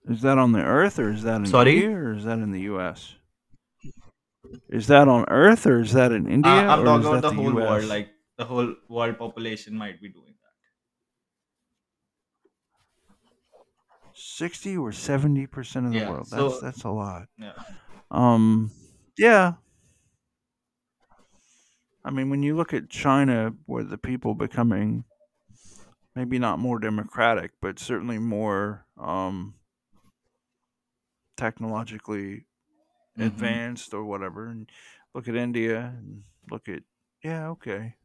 [0.05, 2.49] Is that on the Earth or is that in India sorry or is that in
[2.49, 3.15] the U.S.?
[4.69, 7.31] Is that on Earth or is that in uh, India i'm talking about the the
[7.31, 10.36] whole world like the whole world population might be doing
[14.19, 16.27] Sixty or seventy percent of the yeah world.
[16.31, 17.29] That's so that's a lot.
[17.37, 17.53] yeah
[18.11, 18.71] Um,
[19.17, 19.55] yeah.
[22.03, 25.03] I mean, when you look at China, where the people becoming
[26.15, 29.55] maybe not more democratic, but certainly more um,
[31.35, 32.45] technologically
[33.15, 34.71] hmm advanced or whatever, and
[35.15, 36.83] look at India and look at
[37.23, 37.95] yeah, okay,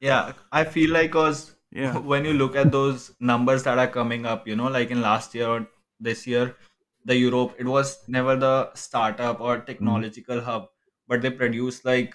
[0.00, 4.26] Yeah, I feel like cause yeah, when you look at those numbers that are coming
[4.26, 5.68] up, you know, like in last year or
[6.00, 6.56] this year,
[7.04, 10.68] the Europe, it was never the startup or mm, technological hub,
[11.06, 12.14] but they produced like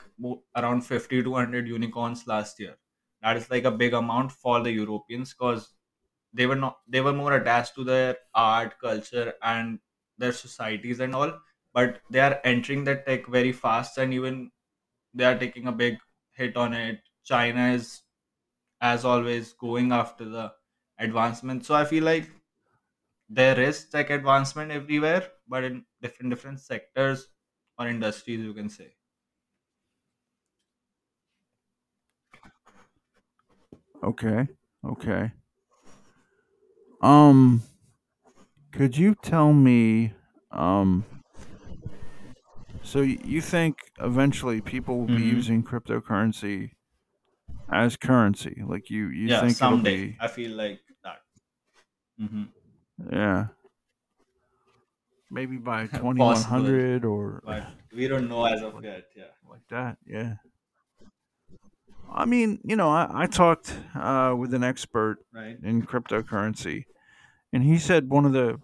[0.55, 2.77] around 50 to 100 unicorns last year.
[3.21, 5.73] That is like a big amount for the Europeans because
[6.33, 9.79] they were not they were more attached to their art, culture, and
[10.17, 11.33] their societies and all.
[11.73, 14.51] But they are entering the tech very fast, and even
[15.13, 15.97] they are taking a big
[16.31, 17.01] hit on it.
[17.23, 18.01] China is
[18.81, 20.53] as always going after the
[20.99, 21.65] advancement.
[21.65, 22.29] So I feel like
[23.29, 27.29] there is tech advancement everywhere, but in different different sectors
[27.79, 28.95] or industries, you can say.
[34.03, 34.47] Okay.
[34.83, 35.31] Okay.
[37.01, 37.61] Um
[38.71, 40.13] could you tell me
[40.51, 41.05] um
[42.83, 46.71] so you think eventually people will be hmm using cryptocurrency
[47.71, 48.61] as currency?
[48.65, 51.21] Like you you Yeah, think someday be I feel like that.
[52.17, 52.45] hmm
[53.11, 53.49] yeah,
[55.29, 59.05] maybe by 2100 or but we don't know as of like yet.
[59.15, 59.31] Yeah.
[59.47, 59.97] like that.
[60.05, 60.35] Yeah.
[62.09, 65.59] I mean, you know, I, I talked uh, with an expert Right.
[65.61, 66.85] in cryptocurrency,
[67.53, 68.61] and he said one of the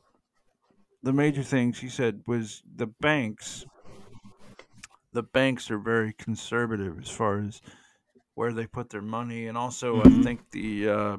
[1.02, 3.66] the major things he said was the banks.
[5.12, 7.62] The banks are very conservative as far as
[8.38, 11.18] where they put their money, and also I hmm think the uh,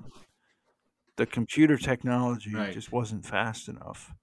[1.17, 2.71] the computer technology Right.
[2.71, 4.15] just wasn't fast enough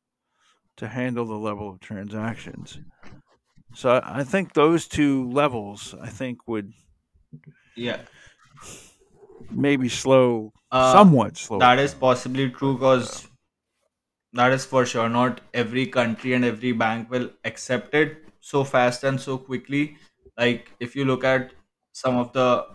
[0.77, 2.79] to handle the level of transactions.
[3.73, 6.73] So I I think those two levels, I think, would
[7.75, 8.05] Yeah.
[9.49, 13.27] maybe slow, Uh, somewhat slow that is possibly true because
[14.33, 15.09] that is for sure.
[15.09, 19.97] Not every country and every bank will accept it so fast and so quickly.
[20.37, 21.53] Like if you look at
[21.93, 22.74] some of the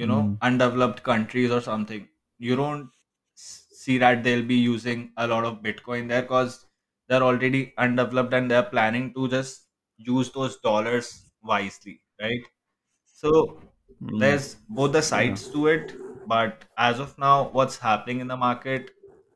[0.00, 2.08] you know mm, undeveloped countries or something.
[2.38, 2.90] You don't
[3.34, 6.66] see that they'll be using a lot of bitcoin there because
[7.08, 12.42] they're already undeveloped and they're planning to just use those dollars wisely right?
[13.04, 13.62] So
[14.00, 15.38] mm, there's both the yeah.
[15.42, 15.94] sides to it
[16.26, 18.90] but as of now what's happening in the market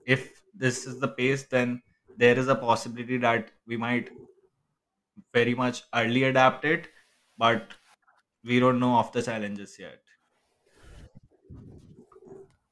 [0.06, 1.82] if this is the pace then
[2.16, 4.10] there is a possibility that we might
[5.32, 6.88] very much early adapt it
[7.36, 7.74] but
[8.44, 10.01] we don't know of the challenges yet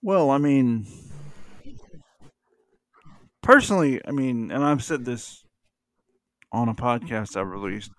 [0.02, 0.86] Well, I mean,
[3.42, 5.44] personally, I mean, and I've said this
[6.52, 7.92] on a podcast I've released.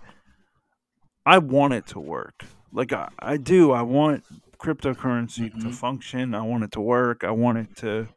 [1.25, 2.45] I want it to work.
[2.71, 3.71] Like I, I do.
[3.71, 4.23] I want
[4.57, 6.33] cryptocurrency to hmm function.
[6.33, 7.23] I want it to work.
[7.23, 8.07] I want it to.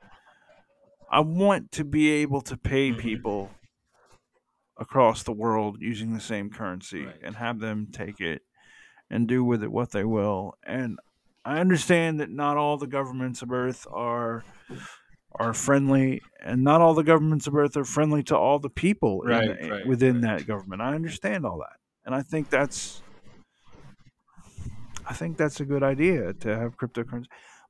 [1.10, 3.50] I want to be able to pay hmm people
[4.76, 8.42] across the world using the same currency right and have them take it
[9.10, 10.54] and do with it what they will.
[10.64, 10.98] And
[11.44, 14.44] I understand that not all the governments of Earth are
[15.36, 19.22] are friendly, and not all the governments of Earth are friendly to all the people
[19.22, 20.38] in Right, the, right, within right.
[20.38, 20.80] that government.
[20.80, 21.76] I understand all that,
[22.06, 23.02] and I think that's
[25.06, 27.26] I think that's a good idea to have cryptocurrency.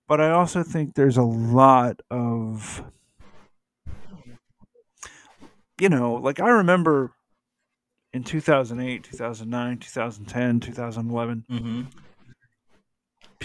[0.07, 2.85] But I also think there's a lot of
[5.81, 7.13] you know, like I remember
[8.13, 11.83] in 2008, 2009, 2010, 2011, Mm-hmm.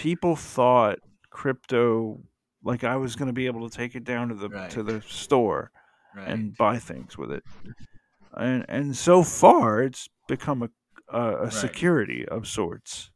[0.00, 2.18] People thought crypto
[2.64, 5.02] like I was going to be able to take it down to the to the
[5.02, 5.70] store
[6.16, 7.44] right, and buy things with it.
[8.34, 10.70] And and so far it's become a
[11.12, 11.52] a, a right.
[11.52, 13.10] security of sorts.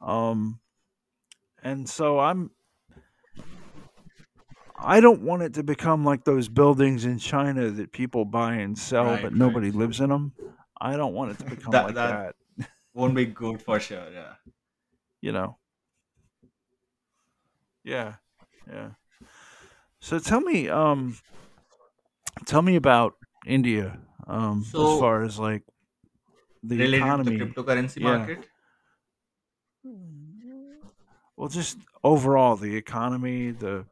[0.00, 0.60] Um
[1.62, 2.50] and so I'm
[4.80, 8.78] I don't want it to become like those buildings in China that people buy and
[8.78, 9.38] sell Right, but right.
[9.38, 10.32] nobody lives in them.
[10.80, 14.06] I don't want it to become That like that that, won't be good for sure.
[14.12, 14.34] Yeah.
[15.20, 15.58] You know.
[17.84, 18.16] Yeah.
[18.66, 18.94] Yeah.
[20.00, 21.16] So tell me um
[22.46, 23.14] tell me about
[23.46, 25.64] India um as far as like
[26.62, 27.38] the to the economy.
[27.38, 28.02] cryptocurrency Yeah.
[28.02, 28.48] market.
[31.36, 33.86] Well, just overall the economy, the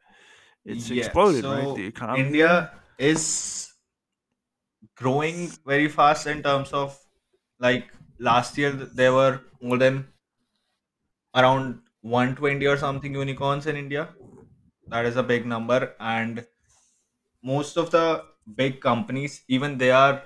[0.65, 0.91] it's Yeah.
[0.91, 1.73] exploded, right?
[1.73, 2.35] The economy.
[2.35, 3.75] India is
[4.97, 6.99] growing very fast in terms of
[7.59, 10.13] like last year th- there were more than
[11.37, 14.09] around 120 or something unicorns in India.
[14.89, 15.95] That is a big number.
[16.01, 16.47] And
[17.43, 20.23] most of the big companies even they are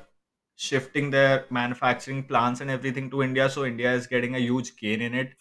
[0.56, 3.48] shifting their manufacturing plants and everything to india.
[3.48, 5.32] So india is getting a huge gain in it.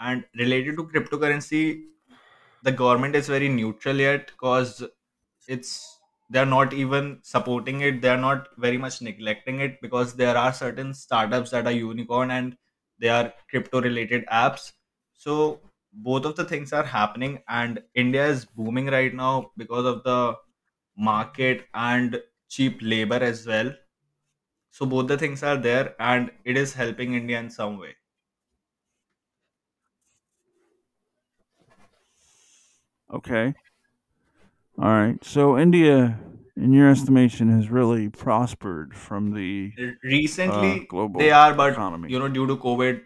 [0.00, 1.84] And related to cryptocurrency
[2.62, 4.82] the government is very neutral yet because
[5.48, 6.00] it's
[6.30, 8.02] they're not even supporting it.
[8.02, 12.56] They're not very much neglecting it because there are certain startups that are unicorn and
[12.98, 14.72] they are crypto related apps
[15.16, 15.60] so
[15.92, 20.36] both of the things are happening and india is booming right now because of the
[20.96, 23.74] market and cheap labor as well.
[24.70, 27.96] So both the things are there and it is helping India in some way.
[33.10, 33.54] Okay.
[34.78, 35.22] All right.
[35.24, 36.20] So India,
[36.56, 39.96] in your estimation, has really prospered from the R-
[40.46, 42.12] uh, Recently they global are, but economy.
[42.12, 43.02] you know, due to COVID,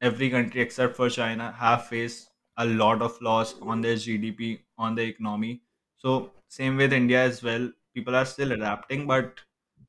[0.00, 4.94] every country except for China have faced a lot of loss on their GDP, on
[4.94, 5.62] their economy.
[5.96, 7.70] So same with India as well.
[7.94, 9.40] People are still adapting, but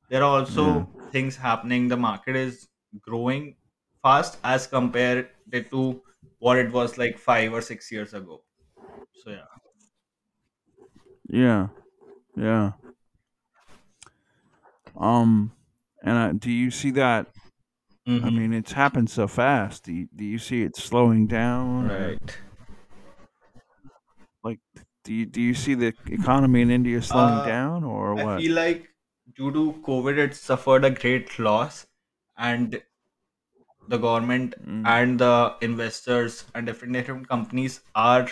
[0.08, 0.84] there are Yeah.
[0.84, 1.88] also things happening.
[1.88, 2.68] The market is
[3.00, 3.56] growing
[4.02, 5.30] fast as compared
[5.70, 6.02] to
[6.38, 8.44] what it was like five or six years ago.
[9.12, 9.46] So yeah.
[11.28, 11.68] Yeah.
[12.36, 12.72] Yeah.
[14.96, 15.52] Um
[16.02, 17.28] and uh, do you see that
[18.22, 19.84] I hmm mean it's happened so fast.
[19.84, 22.38] Do you, do you see it slowing down Right.
[24.44, 24.60] like
[25.04, 28.24] do you do you see the economy in India slowing Uh, down or what?
[28.24, 28.94] I feel like
[29.34, 31.86] due to COVID, it suffered a great loss,
[32.36, 32.82] and
[33.88, 38.28] the government Mm, and the investors and different different companies are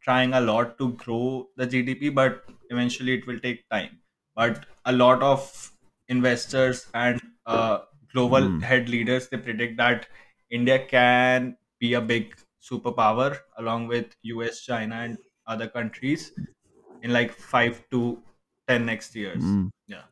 [0.00, 4.00] trying a lot to grow the GDP, but eventually it will take time.
[4.34, 5.72] But a lot of
[6.08, 7.80] investors and uh,
[8.12, 10.08] global mm, head leaders they predict that
[10.50, 16.32] India can be a big superpower along with US, China, and other countries
[17.02, 18.22] in like five to
[18.68, 19.42] ten next years.
[19.42, 19.70] mm.
[19.86, 20.04] Yeah.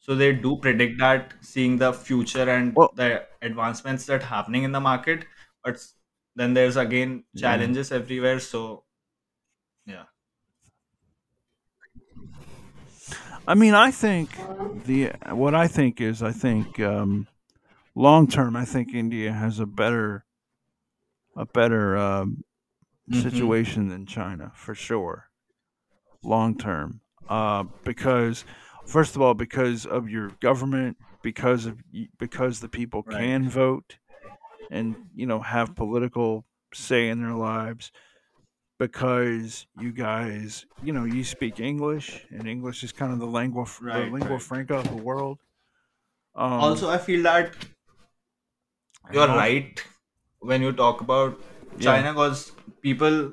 [0.00, 4.72] So they do predict that seeing the future and Well, the advancements that happening in
[4.72, 5.26] the market,
[5.62, 5.84] but
[6.36, 7.40] then there's again yeah.
[7.40, 8.40] challenges everywhere.
[8.40, 8.84] So
[9.86, 10.04] yeah.
[13.46, 14.30] I mean, I think
[14.86, 17.26] the what I think is I think um
[17.94, 20.24] long term I think India has a better
[21.36, 22.44] a better um
[23.10, 23.20] Mm-hmm.
[23.20, 25.28] situation than China for sure.
[26.22, 27.02] long term.
[27.28, 28.46] Uh, because
[28.86, 31.82] first of all, because of your government, because of
[32.18, 33.18] because the people Right.
[33.18, 33.98] can vote
[34.70, 37.92] and you know have political say in their lives.
[38.78, 43.66] Because you guys, you know, you speak English, and English is kind of the lingua
[43.80, 44.42] the lingua Right.
[44.42, 45.38] franca of the world.
[46.34, 47.54] Um, Also, I feel that
[49.12, 49.82] you're right
[50.40, 51.40] when you talk about
[51.80, 52.52] China, because
[52.82, 53.32] people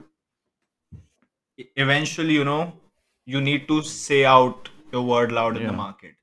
[1.58, 2.74] e- eventually, you know,
[3.26, 6.16] you need to say out your word loud in the market,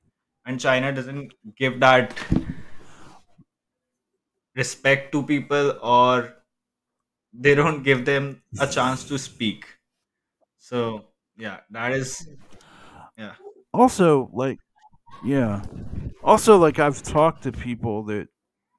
[0.45, 2.13] and China doesn't give that
[4.55, 6.35] respect to people or
[7.33, 9.65] they don't give them a chance to speak.
[10.57, 11.05] So
[11.37, 12.27] yeah that is
[13.17, 13.35] yeah.
[13.73, 14.59] Also, like,
[15.23, 15.61] yeah.
[16.23, 18.27] Also, like, I've talked to people that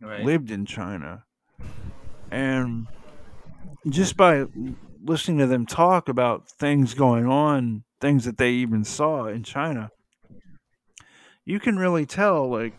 [0.00, 0.24] right.
[0.24, 1.24] lived in China,
[2.30, 2.86] and
[3.88, 4.46] just by
[5.02, 9.90] listening to them talk about things going on, things that they even saw in China,
[11.44, 12.74] you can really tell like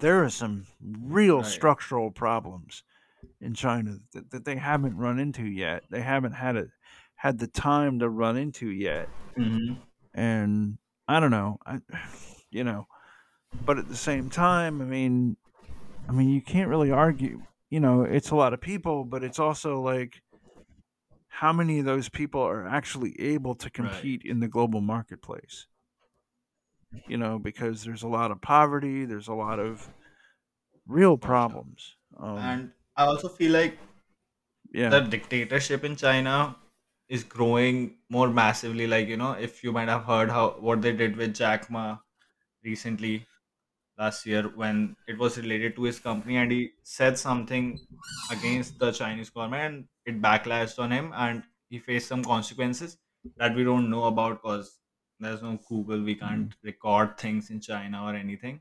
[0.00, 1.46] there are some real right.
[1.46, 2.82] structural problems
[3.40, 5.82] in China that, that they haven't run into yet.
[5.90, 6.68] They haven't had it
[7.18, 9.08] had the time to run into yet.
[9.36, 9.74] hmm
[10.14, 11.80] And I don't know, I
[12.50, 12.86] you know,
[13.66, 15.36] but at the same time, I mean,
[16.08, 19.38] I mean you can't really argue, you know, it's a lot of people, but it's
[19.38, 20.22] also like
[21.28, 23.74] how many of those people are actually able to right.
[23.74, 25.66] compete in the global marketplace?
[27.06, 29.86] You know because there's a lot of poverty there's a lot of
[30.86, 31.96] real problems.
[32.18, 33.78] Um and i also feel like
[34.72, 36.56] the dictatorship in china
[37.08, 38.86] is growing more massively.
[38.86, 41.98] Like you know if you might have heard how what they did with jack ma
[42.64, 43.26] recently
[43.98, 47.78] last year when it was related to his company and he said something
[48.30, 52.98] against the Chinese government and it backlashed on him and he faced some consequences
[53.36, 54.78] that we don't know about because
[55.20, 58.60] there's no Google, we mm, can't record things in China or anything.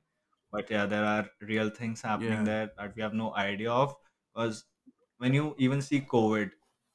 [0.51, 3.95] But yeah, there are real things happening yeah there that we have no idea of
[4.33, 4.65] because
[5.17, 6.51] when you even see COVID,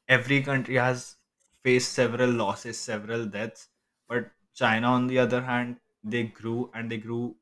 [0.08, 1.16] every country has
[1.62, 3.68] faced several losses, several deaths.
[4.08, 7.36] But China, on the other hand, they grew and they grew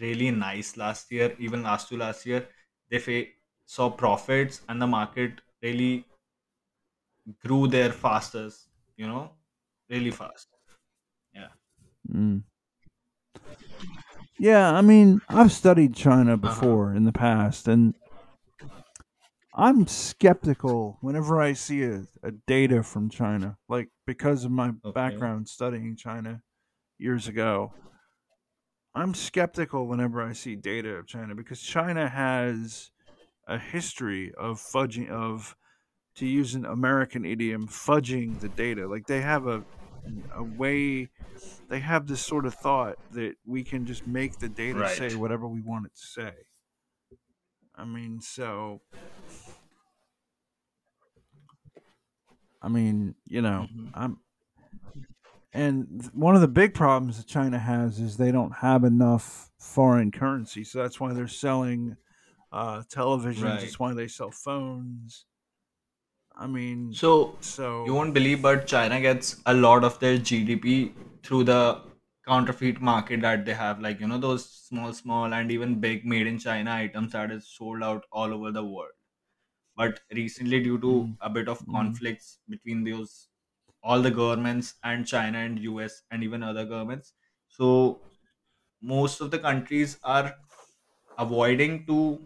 [0.00, 2.48] really nice last year, even last to last year.
[2.88, 3.32] They fa-
[3.66, 6.06] saw profits and the market really
[7.40, 9.32] grew their fastest, you know,
[9.88, 10.48] really fast.
[11.34, 11.50] Yeah.
[12.08, 12.42] mm.
[14.38, 16.76] yeah i mean i've studied china Uh huh.
[16.76, 17.94] before in the past and
[19.54, 24.92] i'm skeptical whenever i see a, a data from china like because of my Okay.
[24.94, 26.42] background studying china
[26.98, 27.74] years ago
[28.94, 32.90] i'm skeptical whenever i see data of china because china has
[33.48, 35.56] a history of fudging of
[36.16, 38.88] to use an American idiom, fudging the data.
[38.88, 39.64] Like they have a
[40.34, 41.10] a way
[41.68, 45.48] they have this sort of thought that we can just make the data say whatever
[45.48, 46.34] we want it to say.
[47.74, 48.82] I mean, so
[52.60, 54.20] I mean, you know, hmm I'm
[55.52, 60.10] and one of the big problems that China has is they don't have enough foreign
[60.10, 60.64] currency.
[60.64, 61.96] So that's why they're selling
[62.50, 63.42] uh, televisions.
[63.44, 63.62] Right.
[63.62, 65.26] It's why they sell phones.
[66.34, 70.92] I mean, So so you won't believe, but China gets a lot of their GDP
[71.22, 71.82] through the
[72.26, 73.80] counterfeit market that they have.
[73.80, 77.46] Like, you know, those small, small and even big made in China items that is
[77.46, 78.92] sold out all over the world.
[79.76, 83.28] But recently, due to mm, a bit of mm, conflicts between those
[83.82, 87.14] all the governments and China and US and even other governments,
[87.48, 88.00] so
[88.82, 90.34] most of the countries are
[91.18, 92.20] avoiding to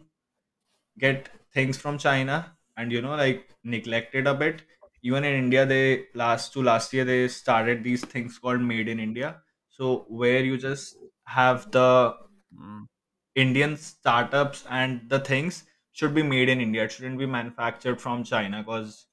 [0.99, 4.63] get things from China and you know like neglected a bit.
[5.03, 8.99] Even in India, they last to last year they started these things called Made in
[8.99, 9.43] India.
[9.69, 10.97] So where you just
[11.27, 12.17] have the
[12.59, 12.87] mm,
[13.35, 16.85] Indian startups and the things should be made in India.
[16.85, 19.07] It shouldn't be manufactured from China because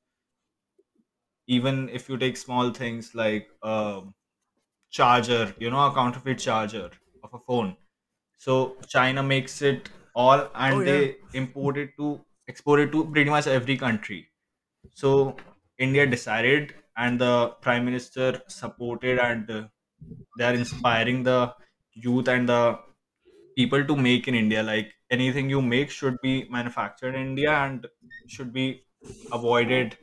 [1.47, 4.01] even if you take small things like a
[4.91, 6.91] charger, you know, a counterfeit charger
[7.23, 7.77] of a phone.
[8.37, 13.09] So China makes it all oh and yeah, they import it to export it to
[13.11, 14.29] pretty much every country
[14.93, 15.37] So
[15.79, 19.69] India decided, and the prime minister supported, and
[20.35, 21.55] they are inspiring the
[21.93, 22.79] youth and the
[23.55, 24.63] people to make in India.
[24.63, 27.87] Like anything you make should be manufactured in India and
[28.25, 28.85] should be
[29.31, 29.97] avoided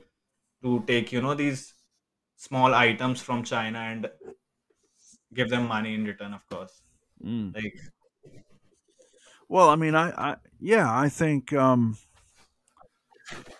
[0.62, 1.74] to take you know these
[2.36, 4.08] small items from China and
[5.32, 6.34] give them money in return.
[6.34, 6.82] Of course,
[7.24, 7.54] mm.
[7.54, 7.74] like
[9.48, 11.96] Well, I mean, I, I yeah, I think, um,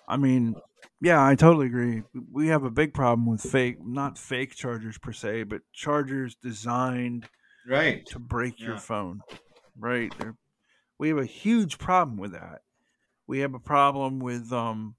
[0.07, 0.55] I mean,
[1.01, 2.03] yeah, I totally agree.
[2.31, 7.27] We have a big problem with fake, not fake chargers per se, but chargers designed
[7.67, 9.23] right, to break your phone.
[9.79, 10.13] Right?
[10.99, 12.61] We have a huge problem with that.
[13.27, 14.97] We have a problem with um.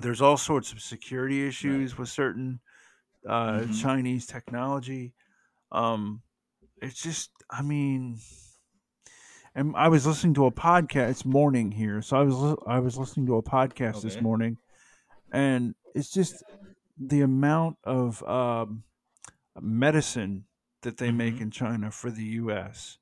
[0.00, 2.60] There's all sorts of security right, issues with certain
[3.28, 3.72] uh, mm-hmm.
[3.72, 5.14] Chinese technology.
[5.70, 6.22] Um,
[6.80, 8.18] it's just, I mean,
[9.54, 11.10] and I was listening to a podcast.
[11.10, 14.58] It's morning here, so I was I was listening to a podcast this morning,
[15.32, 16.42] and it's just
[16.96, 18.84] the amount of um,
[19.60, 20.44] medicine
[20.82, 21.44] that they make mm-hmm.
[21.44, 22.98] in China for the U.S.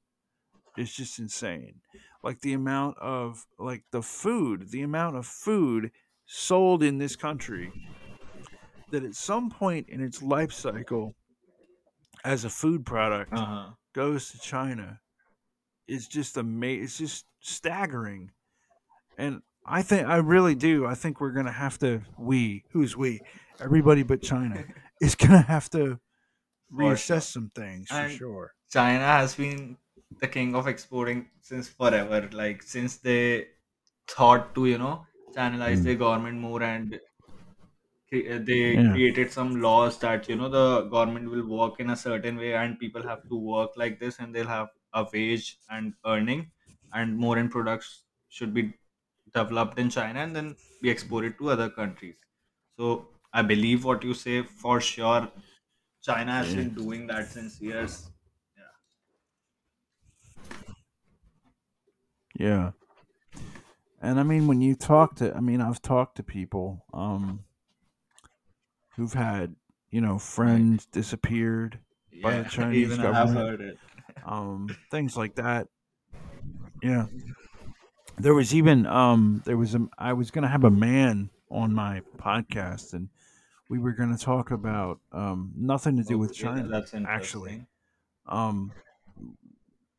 [0.77, 1.81] is just insane.
[2.25, 5.91] Like the amount of like the food, the amount of food
[6.29, 7.73] sold in this country
[8.91, 11.15] that at some point in its life cycle
[12.23, 15.01] as a food product huh, goes to China
[15.89, 16.85] is just amazing.
[16.85, 18.31] It's just staggering.
[19.17, 20.87] And I think I really do.
[20.87, 23.21] I think we're gonna have to we who's we
[23.59, 24.65] everybody but China
[25.01, 25.99] is gonna have to
[26.73, 28.53] reassess some things for And sure.
[28.71, 29.79] China has been
[30.21, 32.29] the king of exporting since forever.
[32.33, 33.47] Like since they
[34.07, 35.85] thought to, you know, channelize Mm.
[35.85, 37.01] their government more and
[38.13, 38.91] uh, they Yeah.
[38.91, 42.79] created some laws that, you know, the government will work in a certain way and
[42.79, 46.51] people have to work like this and they'll have a wage and earning
[46.93, 48.73] and more end products should be
[49.35, 52.17] developed in China and then be exported to other countries.
[52.79, 55.31] So I believe what you say for sure.
[56.03, 56.55] China has Yeah.
[56.55, 58.11] been doing that since years.
[58.57, 58.65] Yeah.
[62.39, 62.73] Yeah.
[64.01, 67.45] And I mean when you talk to I mean I've talked to people um
[68.97, 69.55] who've had,
[69.91, 71.79] you know, friends disappeared
[72.23, 73.79] by the Chinese even I have government, heard it.
[74.25, 75.69] um things like that.
[76.83, 77.07] Yeah.
[78.19, 81.73] There was even um there was a I was going to have a man on
[81.75, 83.09] my podcast and
[83.71, 86.95] we were going to talk about um nothing to do with Okay, tha- China that's
[86.95, 87.67] actually.
[88.27, 88.73] Um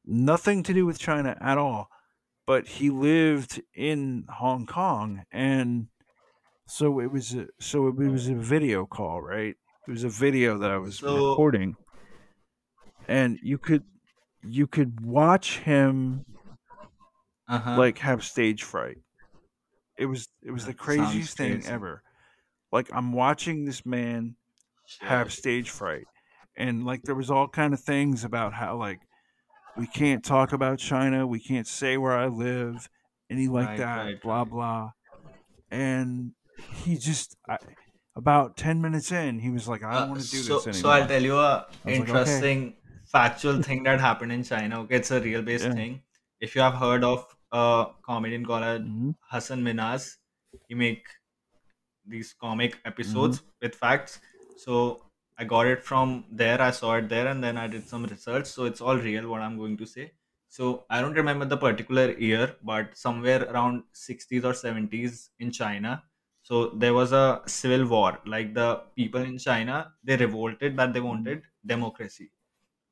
[0.05, 1.89] nothing to do with China at all,
[2.49, 5.85] but he lived in Hong Kong and
[6.65, 9.55] so it was a, so it was a video call, right?
[9.87, 11.75] It was a video that I was so recording
[13.07, 13.83] and you could
[14.41, 16.25] you could watch him
[17.47, 18.97] uh huh, like have stage fright.
[19.95, 22.01] It was it was the that sounds craziest thing ever.
[22.71, 24.37] Like I'm watching this man
[25.01, 26.07] have stage fright
[26.57, 29.01] and like there was all kind of things about how like
[29.79, 32.89] we can't talk about China, we can't say where I live,
[33.29, 34.45] any like Right, that, right, blah right.
[34.45, 34.91] blah.
[35.71, 37.59] And he just I,
[38.15, 40.73] about 10 minutes in, he was like I don't Uh, want to do this anymore.
[40.73, 44.43] so I'll tell you a I was like, "Okay." interesting factual thing that happened in
[44.43, 44.81] China.
[44.81, 45.73] Okay, it's a real based Yeah.
[45.73, 46.03] thing.
[46.39, 49.11] If you have heard of a comedian called Mhm.
[49.31, 50.17] Hasan Minhaj,
[50.67, 51.07] he make
[52.05, 54.19] these comic episodes with facts.
[54.55, 55.08] So
[55.39, 56.61] I got it from there.
[56.61, 58.45] I saw it there, and then I did some research.
[58.47, 60.13] So it's all real what I'm going to say.
[60.49, 66.03] So I don't remember the particular year, but somewhere around 60s or 70s in China.
[66.43, 68.19] So there was a civil war.
[68.25, 71.09] Like the people in China, they revolted that they Mhm.
[71.11, 72.31] wanted democracy.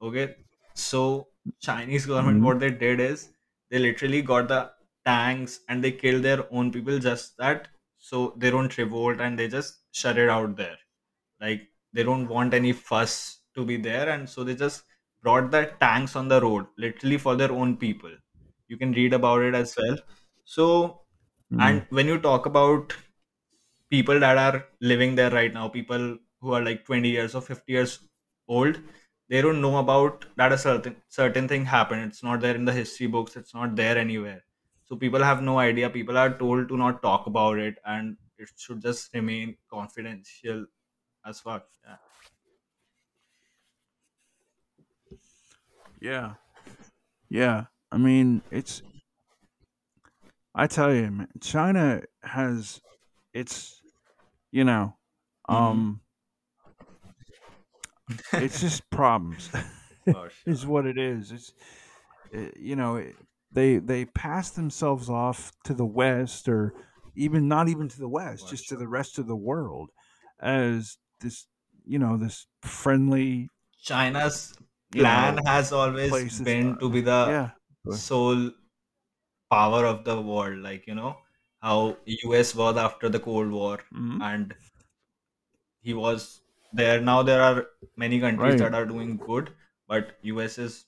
[0.01, 0.35] Okay,
[0.75, 1.29] so
[1.59, 2.43] Chinese government Mhm.
[2.43, 3.33] what they did is
[3.69, 4.71] they literally got the
[5.05, 9.47] tanks and they killed their own people just that so they don't revolt and they
[9.47, 10.77] just shut it out there
[11.41, 13.15] like they don't want any fuss
[13.55, 14.09] to be there.
[14.09, 14.83] And so they just
[15.23, 18.11] brought the tanks on the road literally for their own people.
[18.67, 19.97] You can read about it as well.
[20.45, 21.01] So
[21.51, 21.59] Mm.
[21.59, 22.95] and when you talk about
[23.89, 27.73] people that are living there right now people who are like 20 years or 50
[27.73, 27.99] years
[28.47, 28.79] old
[29.29, 32.01] they don't know about that a certain certain thing happened.
[32.03, 33.35] It's not there in the history books.
[33.35, 34.45] It's not there anywhere.
[34.85, 35.89] So people have no idea.
[35.89, 40.65] People are told to not talk about it and it should just remain confidential
[41.27, 41.95] as fuck yeah
[45.99, 46.33] Yeah.
[47.29, 47.65] Yeah.
[47.91, 48.81] I mean, it's
[50.53, 52.81] I tell you, man, China has
[53.33, 53.81] it's
[54.51, 54.95] you know,
[55.49, 56.01] hmm um
[58.33, 59.49] it's just problems
[60.11, 61.31] for is what it is.
[61.31, 61.53] It's
[62.35, 63.15] uh, you know, it,
[63.51, 66.73] they they pass themselves off to the west or
[67.15, 69.89] even not even to the west, for just to the rest of the world
[70.39, 71.47] as this
[71.85, 73.49] you know, this friendly,
[73.79, 74.53] china's
[74.93, 77.51] you plan know, has always been uh, to be the yeah.
[77.89, 78.51] Sole
[79.49, 81.17] power of the world like you know
[81.61, 84.55] how us was after the cold war mhm, and
[85.81, 86.41] he was
[86.73, 88.59] there now there are many countries right.
[88.59, 89.51] that are doing good
[89.87, 90.85] but us is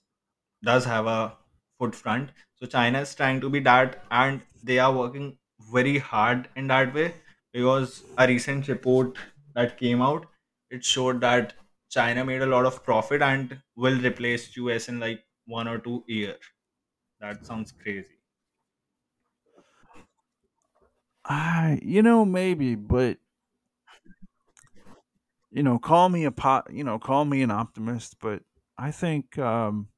[0.63, 1.37] does have a
[1.79, 5.37] foot front so china is trying to be that and they are working
[5.77, 7.13] very hard in that way
[7.53, 9.17] because a recent report
[9.55, 10.25] that came out
[10.69, 11.53] it showed that
[11.89, 16.03] china made a lot of profit and will replace us in like one or two
[16.07, 16.37] year
[17.21, 18.17] that sounds crazy
[21.25, 23.19] I you know maybe, but
[25.51, 28.43] you know, call me a pot, you know, call me an optimist, but
[28.77, 29.89] I think um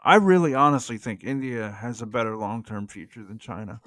[0.00, 3.80] I really honestly think India has a better long-term future than China.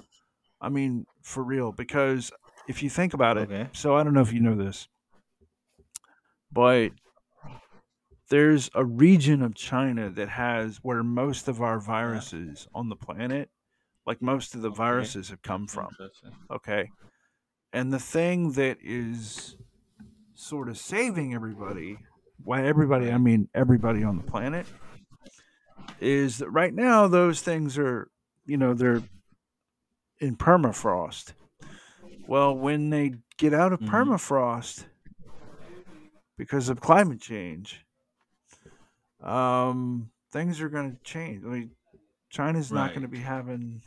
[0.60, 2.32] I mean, for real because
[2.70, 4.88] if you think about it, okay so I don't know if you know this,
[6.52, 6.92] but
[8.28, 13.50] there's a region of China that has where most of our viruses on the planet,
[14.06, 15.88] like most of the okay viruses have come from.
[16.50, 16.90] Okay.
[17.72, 19.56] And the thing that is
[20.34, 21.98] sort of saving everybody,
[22.44, 24.66] why everybody, I mean everybody on the planet,
[26.00, 28.08] is that right now those things are,
[28.46, 29.02] you know, they're
[30.20, 31.32] in permafrost.
[32.30, 33.92] Well, when they get out of mm-hmm.
[33.92, 34.84] permafrost
[36.38, 37.84] because of climate change,
[39.20, 41.44] um, things are going to change.
[41.44, 41.70] I mean,
[42.28, 43.82] China's not going to be having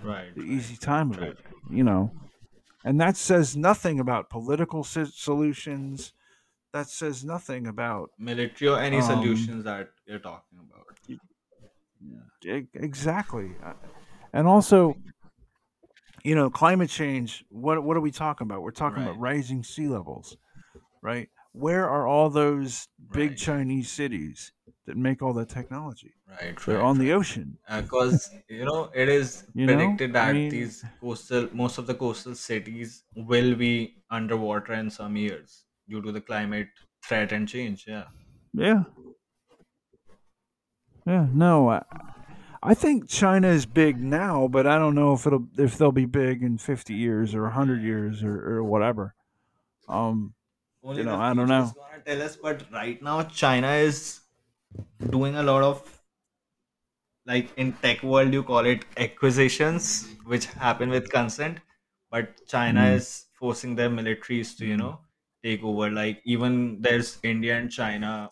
[0.00, 1.38] right the right easy time of right it,
[1.72, 2.12] you know.
[2.84, 6.12] And that says nothing about political solutions.
[6.72, 11.18] That says nothing about military or any um solutions that you're talking about.
[12.44, 12.60] Yeah.
[12.74, 13.56] exactly.
[13.60, 13.72] Uh,
[14.32, 14.96] And also,
[16.24, 18.62] you know, climate change, what what are we talking about?
[18.62, 20.36] We're talking about rising sea levels,
[21.02, 21.30] right?
[21.52, 23.38] Where are all those big Right.
[23.38, 24.52] Chinese cities
[24.86, 26.14] that make all that technology?
[26.26, 26.66] Right.
[26.66, 26.84] They're Right.
[26.84, 30.00] on the ocean, uh, Because you know it is you know?
[30.00, 34.90] predicted I that mean, these coastal, most of the coastal cities will be underwater in
[34.90, 36.68] some years due to the climate
[37.04, 37.86] threat and change.
[37.86, 38.08] Yeah.
[38.54, 38.84] yeah.
[41.06, 41.68] Yeah, no.
[41.70, 41.84] I,
[42.62, 46.04] I think China is big now, but I don't know if it'll if they'll be
[46.06, 49.14] big in 50 years or 100 years or, or whatever.
[49.88, 50.34] Um,
[50.94, 51.74] you know, I don't know.
[51.74, 52.36] gonna tell us.
[52.36, 54.20] But right now, China is
[55.10, 56.02] doing a lot of
[57.26, 61.58] like in tech world you call it acquisitions which happen with consent
[62.10, 65.00] but china Mm, is forcing their militaries to you know
[65.42, 68.30] take over like even there's india and china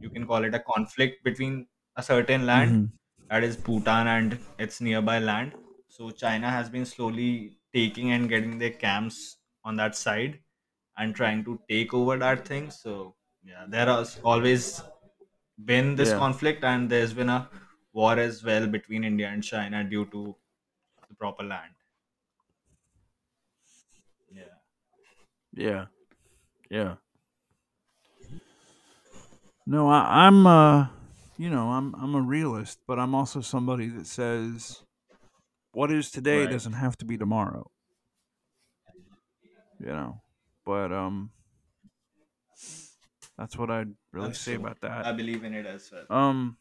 [0.00, 1.66] you can call it a conflict between
[1.96, 2.92] a certain land mhm.
[3.30, 5.54] that is bhutan and its nearby land
[5.88, 10.38] so china has been slowly taking and getting their camps on that side
[10.96, 12.94] and trying to take over that thing so
[13.44, 14.82] yeah there has always
[15.64, 16.22] been this Yeah.
[16.22, 17.48] conflict and there's been a
[17.92, 20.36] war as well between India and China due to
[21.08, 21.74] the proper land.
[24.30, 24.58] Yeah.
[25.52, 25.86] Yeah.
[26.70, 26.96] Yeah.
[29.66, 30.86] No, I, I'm uh
[31.36, 34.82] you know, I'm I'm a realist, but I'm also somebody that says
[35.72, 36.48] what is today Right.
[36.48, 37.70] doesn't have to be tomorrow,
[39.80, 40.20] you know.
[40.64, 41.30] But um
[43.36, 45.06] that's what I'd really That's say about that.
[45.06, 46.06] I believe in it as well.
[46.10, 46.58] Um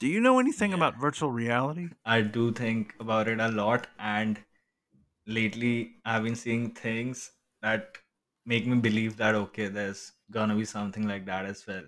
[0.00, 0.76] do you know anything Yeah.
[0.76, 1.90] about virtual reality?
[2.04, 4.44] I do think about it a lot and
[5.26, 7.32] lately I've been seeing things
[7.62, 7.98] that
[8.46, 11.84] make me believe that okay, there's gonna be something like that as well.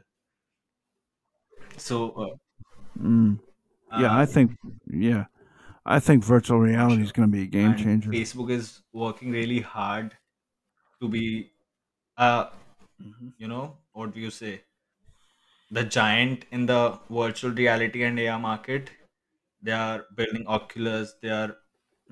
[1.78, 2.38] So
[2.98, 3.40] Mm,
[3.94, 4.56] yeah, uh, I think
[4.86, 5.26] yeah.
[5.86, 8.14] I think virtual reality is going to be a game changer.
[8.14, 10.16] Facebook is working really hard
[11.00, 11.52] to be,
[12.16, 12.50] uh,
[13.00, 14.64] hmm you know, what do you say,
[15.70, 18.90] the giant in the virtual reality and AR market.
[19.62, 21.14] They are building Oculus.
[21.22, 21.56] They are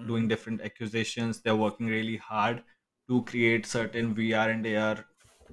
[0.06, 1.40] doing different acquisitions.
[1.42, 2.64] They're working really hard
[3.08, 5.06] to create certain VR and AR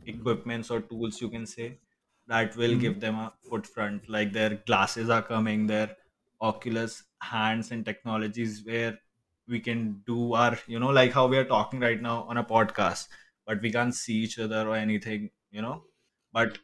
[0.05, 1.79] equipments or tools, you can say,
[2.27, 4.09] that will hmm give them a foot front.
[4.09, 5.95] Like their glasses are coming, their
[6.41, 8.99] Oculus hands and technologies where
[9.47, 12.43] we can do our, you know, like how we are talking right now on a
[12.43, 13.07] podcast,
[13.45, 15.85] but we can't see each other or anything, you know.
[16.33, 16.59] But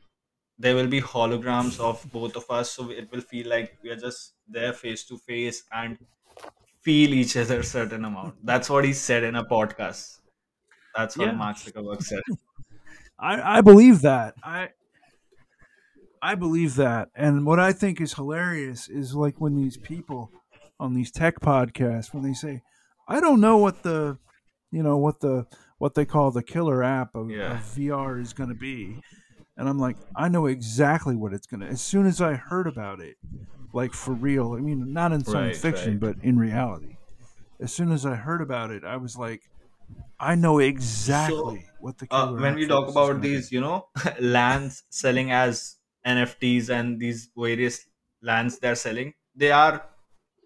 [0.57, 3.95] there will be holograms of both of us, so it will feel like we are
[3.95, 5.97] just there face to face and
[6.81, 8.45] feel each other certain amount.
[8.45, 10.19] That's what he said in a podcast.
[10.95, 12.23] That's what Yeah, Mark Zuckerberg said.
[13.19, 14.35] I, I believe that.
[14.43, 14.69] I
[16.21, 17.09] I believe that.
[17.15, 20.31] And what I think is hilarious is like when these people
[20.79, 22.61] on these tech podcasts when they say,
[23.07, 24.17] "I don't know what the
[24.71, 25.47] you know what the
[25.79, 27.53] what they call the killer app of, Yeah.
[27.53, 29.01] of VR is going to be,"
[29.57, 31.67] and I'm like, I know exactly what it's going to.
[31.67, 33.17] As soon as I heard about it,
[33.73, 34.53] like for real.
[34.53, 36.15] I mean, not in science Right, fiction, right.
[36.15, 36.97] but in reality.
[37.59, 39.41] As soon as I heard about it, I was like,
[40.19, 43.29] I know So, exactly what the uh, when we talk about going be.
[43.29, 43.87] these, you know,
[44.19, 47.85] lands selling as NFTs and these various
[48.21, 49.85] lands they're selling, they are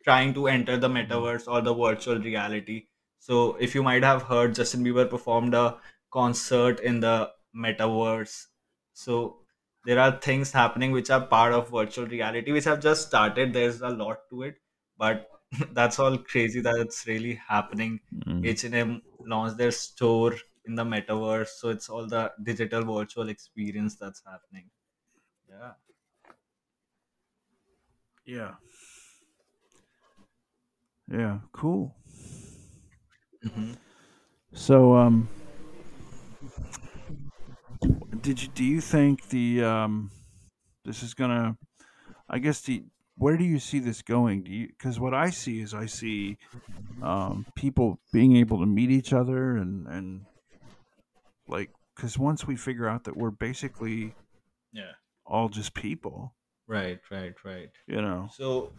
[0.04, 2.86] trying to enter the metaverse or the virtual reality.
[3.20, 5.78] So, if you might have heard, Justin Bieber performed a
[6.12, 8.46] concert in the metaverse.
[8.94, 9.38] So,
[9.86, 13.54] there are things happening which are part of virtual reality, which have just started.
[13.54, 14.56] There's a lot to it,
[14.98, 15.28] but
[15.74, 18.00] that's all crazy that it's really happening.
[18.28, 18.46] Mm.
[18.46, 20.36] H&M launched their store
[20.66, 24.70] in the metaverse, so it's all the digital virtual experience that's happening.
[25.60, 25.74] Yeah.
[28.26, 28.56] Yeah.
[31.08, 31.40] Yeah.
[31.52, 31.96] Cool.
[33.44, 33.74] hmm
[34.54, 35.30] So, um,
[38.22, 40.12] did you do you think the um
[40.86, 41.58] this is gonna?
[42.30, 42.86] I guess the
[43.18, 44.44] where do you see this going?
[44.44, 46.38] Do you because what I see is I see
[47.02, 50.26] um people being able to meet each other and and
[51.48, 54.14] like because once we figure out that we're basically
[54.74, 54.94] Yeah.
[55.26, 56.34] All just people,
[56.68, 57.70] Right, right, right.
[57.88, 58.74] you know, So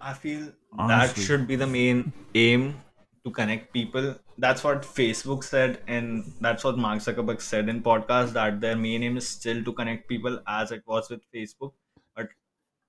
[0.00, 0.52] I feel
[0.88, 2.80] that should be the main aim
[3.24, 4.16] to connect people.
[4.38, 9.02] That's what Facebook said, and that's what Mark Zuckerberg said in podcast that their main
[9.02, 11.72] aim is still to connect people as it was with Facebook,
[12.16, 12.28] but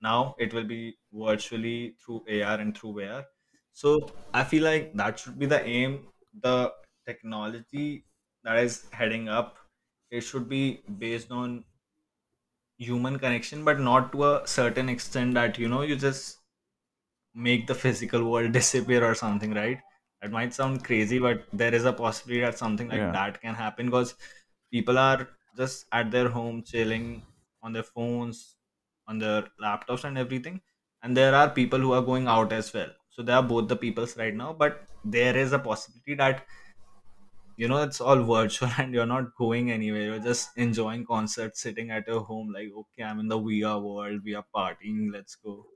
[0.00, 3.24] now it will be virtually through AR and through VR.
[3.72, 6.08] So I feel like that should be the aim.
[6.40, 6.72] The
[7.06, 8.06] technology
[8.44, 9.58] that is heading up,
[10.10, 11.64] it should be based on
[12.82, 16.38] human connection, but not to a certain extent that you know you just
[17.34, 19.80] make the physical world disappear or something, right?
[20.20, 23.54] That might sound crazy, but there is a possibility that something like yeah, that can
[23.54, 24.14] happen because
[24.70, 27.22] people are just at their home chilling
[27.62, 28.56] on their phones,
[29.08, 30.60] on their laptops, and everything.
[31.02, 32.90] And there are people who are going out as well.
[33.10, 36.46] So there are both the peoples right now, but there is a possibility that
[37.56, 40.02] you know it's all virtual and you're not going anywhere.
[40.02, 44.20] You're just enjoying concerts, sitting at your home, like okay, I'm in the VR world,
[44.24, 45.66] we are partying, let's go.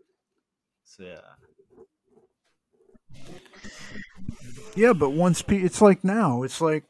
[0.85, 1.21] So yeah,
[4.75, 4.93] yeah.
[4.93, 6.85] But once pe- it's like now, it's like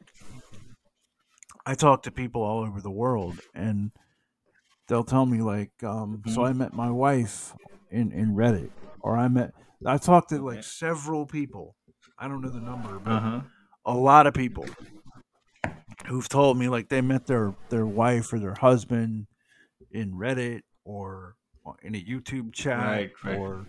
[1.65, 3.91] I talk to people all over the world, and
[4.87, 7.53] they'll tell me like, um, so I met my wife
[7.91, 8.71] in in Reddit,
[9.01, 9.53] or I met
[9.85, 10.61] I talked to like okay.
[10.61, 11.75] several people.
[12.17, 13.41] I don't know the number, but huh.
[13.87, 14.65] A lot of people
[16.07, 19.25] who've told me like they met their their wife or their husband
[19.91, 21.35] in Reddit or
[21.81, 23.37] in a YouTube chat Right, right.
[23.39, 23.65] or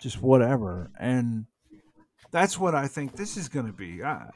[0.00, 1.46] just whatever, and
[2.30, 4.02] that's what I think this is going to be.
[4.02, 4.26] I,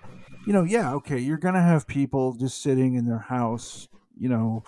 [0.47, 4.29] you know, yeah, okay, you're going to have people just sitting in their house, you
[4.29, 4.63] know,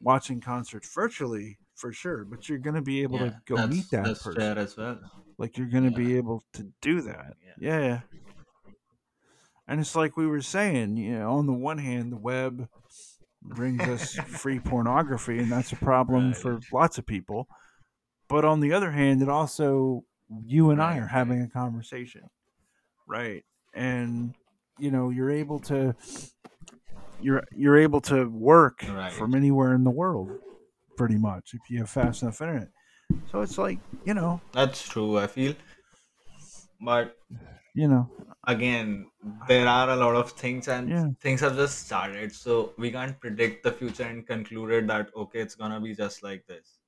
[0.00, 3.88] watching concerts virtually for sure, but you're going to be able to Yeah, go meet
[3.92, 4.58] that person.
[4.58, 4.98] as well.
[5.38, 7.34] Like you're going to Yeah, be able to do that.
[7.58, 7.78] yeah.
[7.80, 8.00] Yeah.
[9.68, 12.68] And it's like we were saying, you know, on the one hand, the web
[13.42, 17.48] brings us free pornography, and that's a problem right, for lots of people.
[18.28, 20.04] But on the other hand, it also,
[20.44, 22.22] you and I are having a conversation,
[23.06, 23.44] right?
[23.74, 24.34] And,
[24.78, 25.94] you know, you're able to
[27.22, 29.12] you're you're able to work right.
[29.12, 30.30] from anywhere in the world
[30.96, 32.68] pretty much if you have fast enough internet.
[33.30, 35.18] So it's like, you know, That's true.
[35.18, 35.54] I feel,
[36.80, 37.16] but
[37.74, 38.10] you know,
[38.46, 39.10] again,
[39.48, 41.08] there are a lot of things, and yeah.
[41.20, 45.54] things have just started, so we can't predict the future and concluded that okay, it's
[45.54, 46.78] gonna be just like this.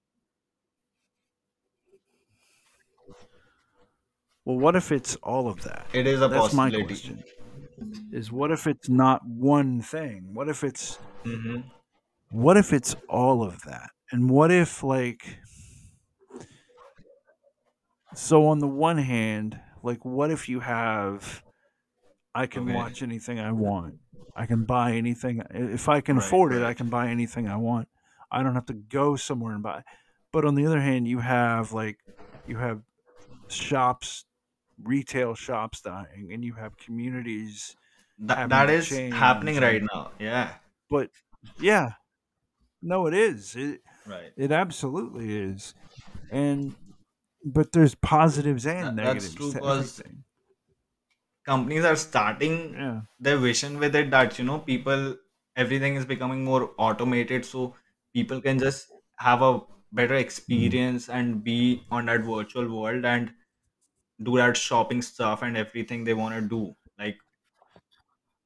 [4.44, 5.86] Well, what if it's all of that?
[5.94, 7.24] It is a That's my question.
[8.12, 10.34] Is what if it's not one thing?
[10.34, 11.60] What if it's hmm
[12.30, 13.90] what if it's all of that?
[14.12, 15.38] And what if like
[18.14, 21.44] so on the one hand, like what if you have
[22.34, 22.74] I can Okay.
[22.74, 24.00] watch anything I want.
[24.36, 27.56] I can buy anything if I can Right, afford it, I can buy anything I
[27.56, 27.88] want.
[28.30, 29.84] I don't have to go somewhere and buy.
[30.32, 32.00] But on the other hand, you have like
[32.46, 32.82] you have
[33.48, 34.26] shops,
[34.82, 37.76] retail shops dying and you have communities
[38.18, 40.12] That, that is change happening right now.
[40.18, 40.54] Yeah.
[40.88, 41.10] but
[41.58, 41.94] yeah,
[42.82, 43.56] no it is.
[43.56, 44.34] It Right.
[44.36, 45.74] it absolutely is.
[46.30, 46.76] And
[47.44, 50.24] but there's positives and That, that's negatives true to because everything.
[51.44, 53.02] companies are starting Yeah.
[53.18, 55.16] their vision with it that you know people
[55.56, 57.74] everything is becoming more automated so
[58.12, 58.88] people can just
[59.18, 59.60] have a
[59.92, 60.14] better
[60.52, 60.84] Mm.
[60.94, 63.32] experience and be on that virtual world and
[64.22, 67.18] do that shopping stuff and everything they want to do like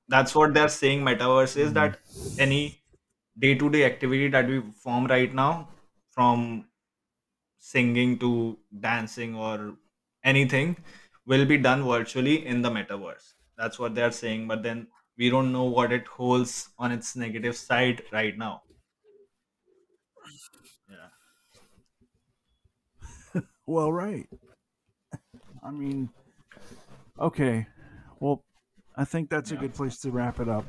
[0.09, 1.75] that's what they're saying metaverse is Mm.
[1.75, 1.99] that
[2.39, 2.83] any
[3.39, 5.69] day-to-day activity that we form right now
[6.11, 6.69] from
[7.59, 9.77] singing to dancing or
[10.25, 10.77] anything
[11.27, 14.87] will be done virtually in the metaverse that's what they're saying but then
[15.17, 18.63] we don't know what it holds on its negative side right now
[20.89, 21.09] yeah
[23.67, 24.29] Well, right.
[25.63, 26.11] I mean,
[27.19, 27.67] okay.
[28.21, 28.45] Well,
[28.97, 30.67] I think that's a good place to wrap it up.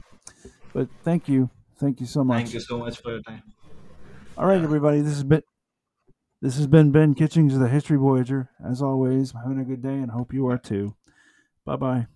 [0.74, 1.50] But thank you.
[1.78, 2.44] Thank you so much.
[2.44, 3.44] thank you so much for your time
[4.38, 5.02] All right, yeah everybody.
[5.02, 5.44] This has been
[6.42, 8.50] this has been Ben Kitchings of the History Voyager.
[8.64, 10.96] As always, I'm having a good day and hope you are too.
[11.66, 12.08] Bye bye.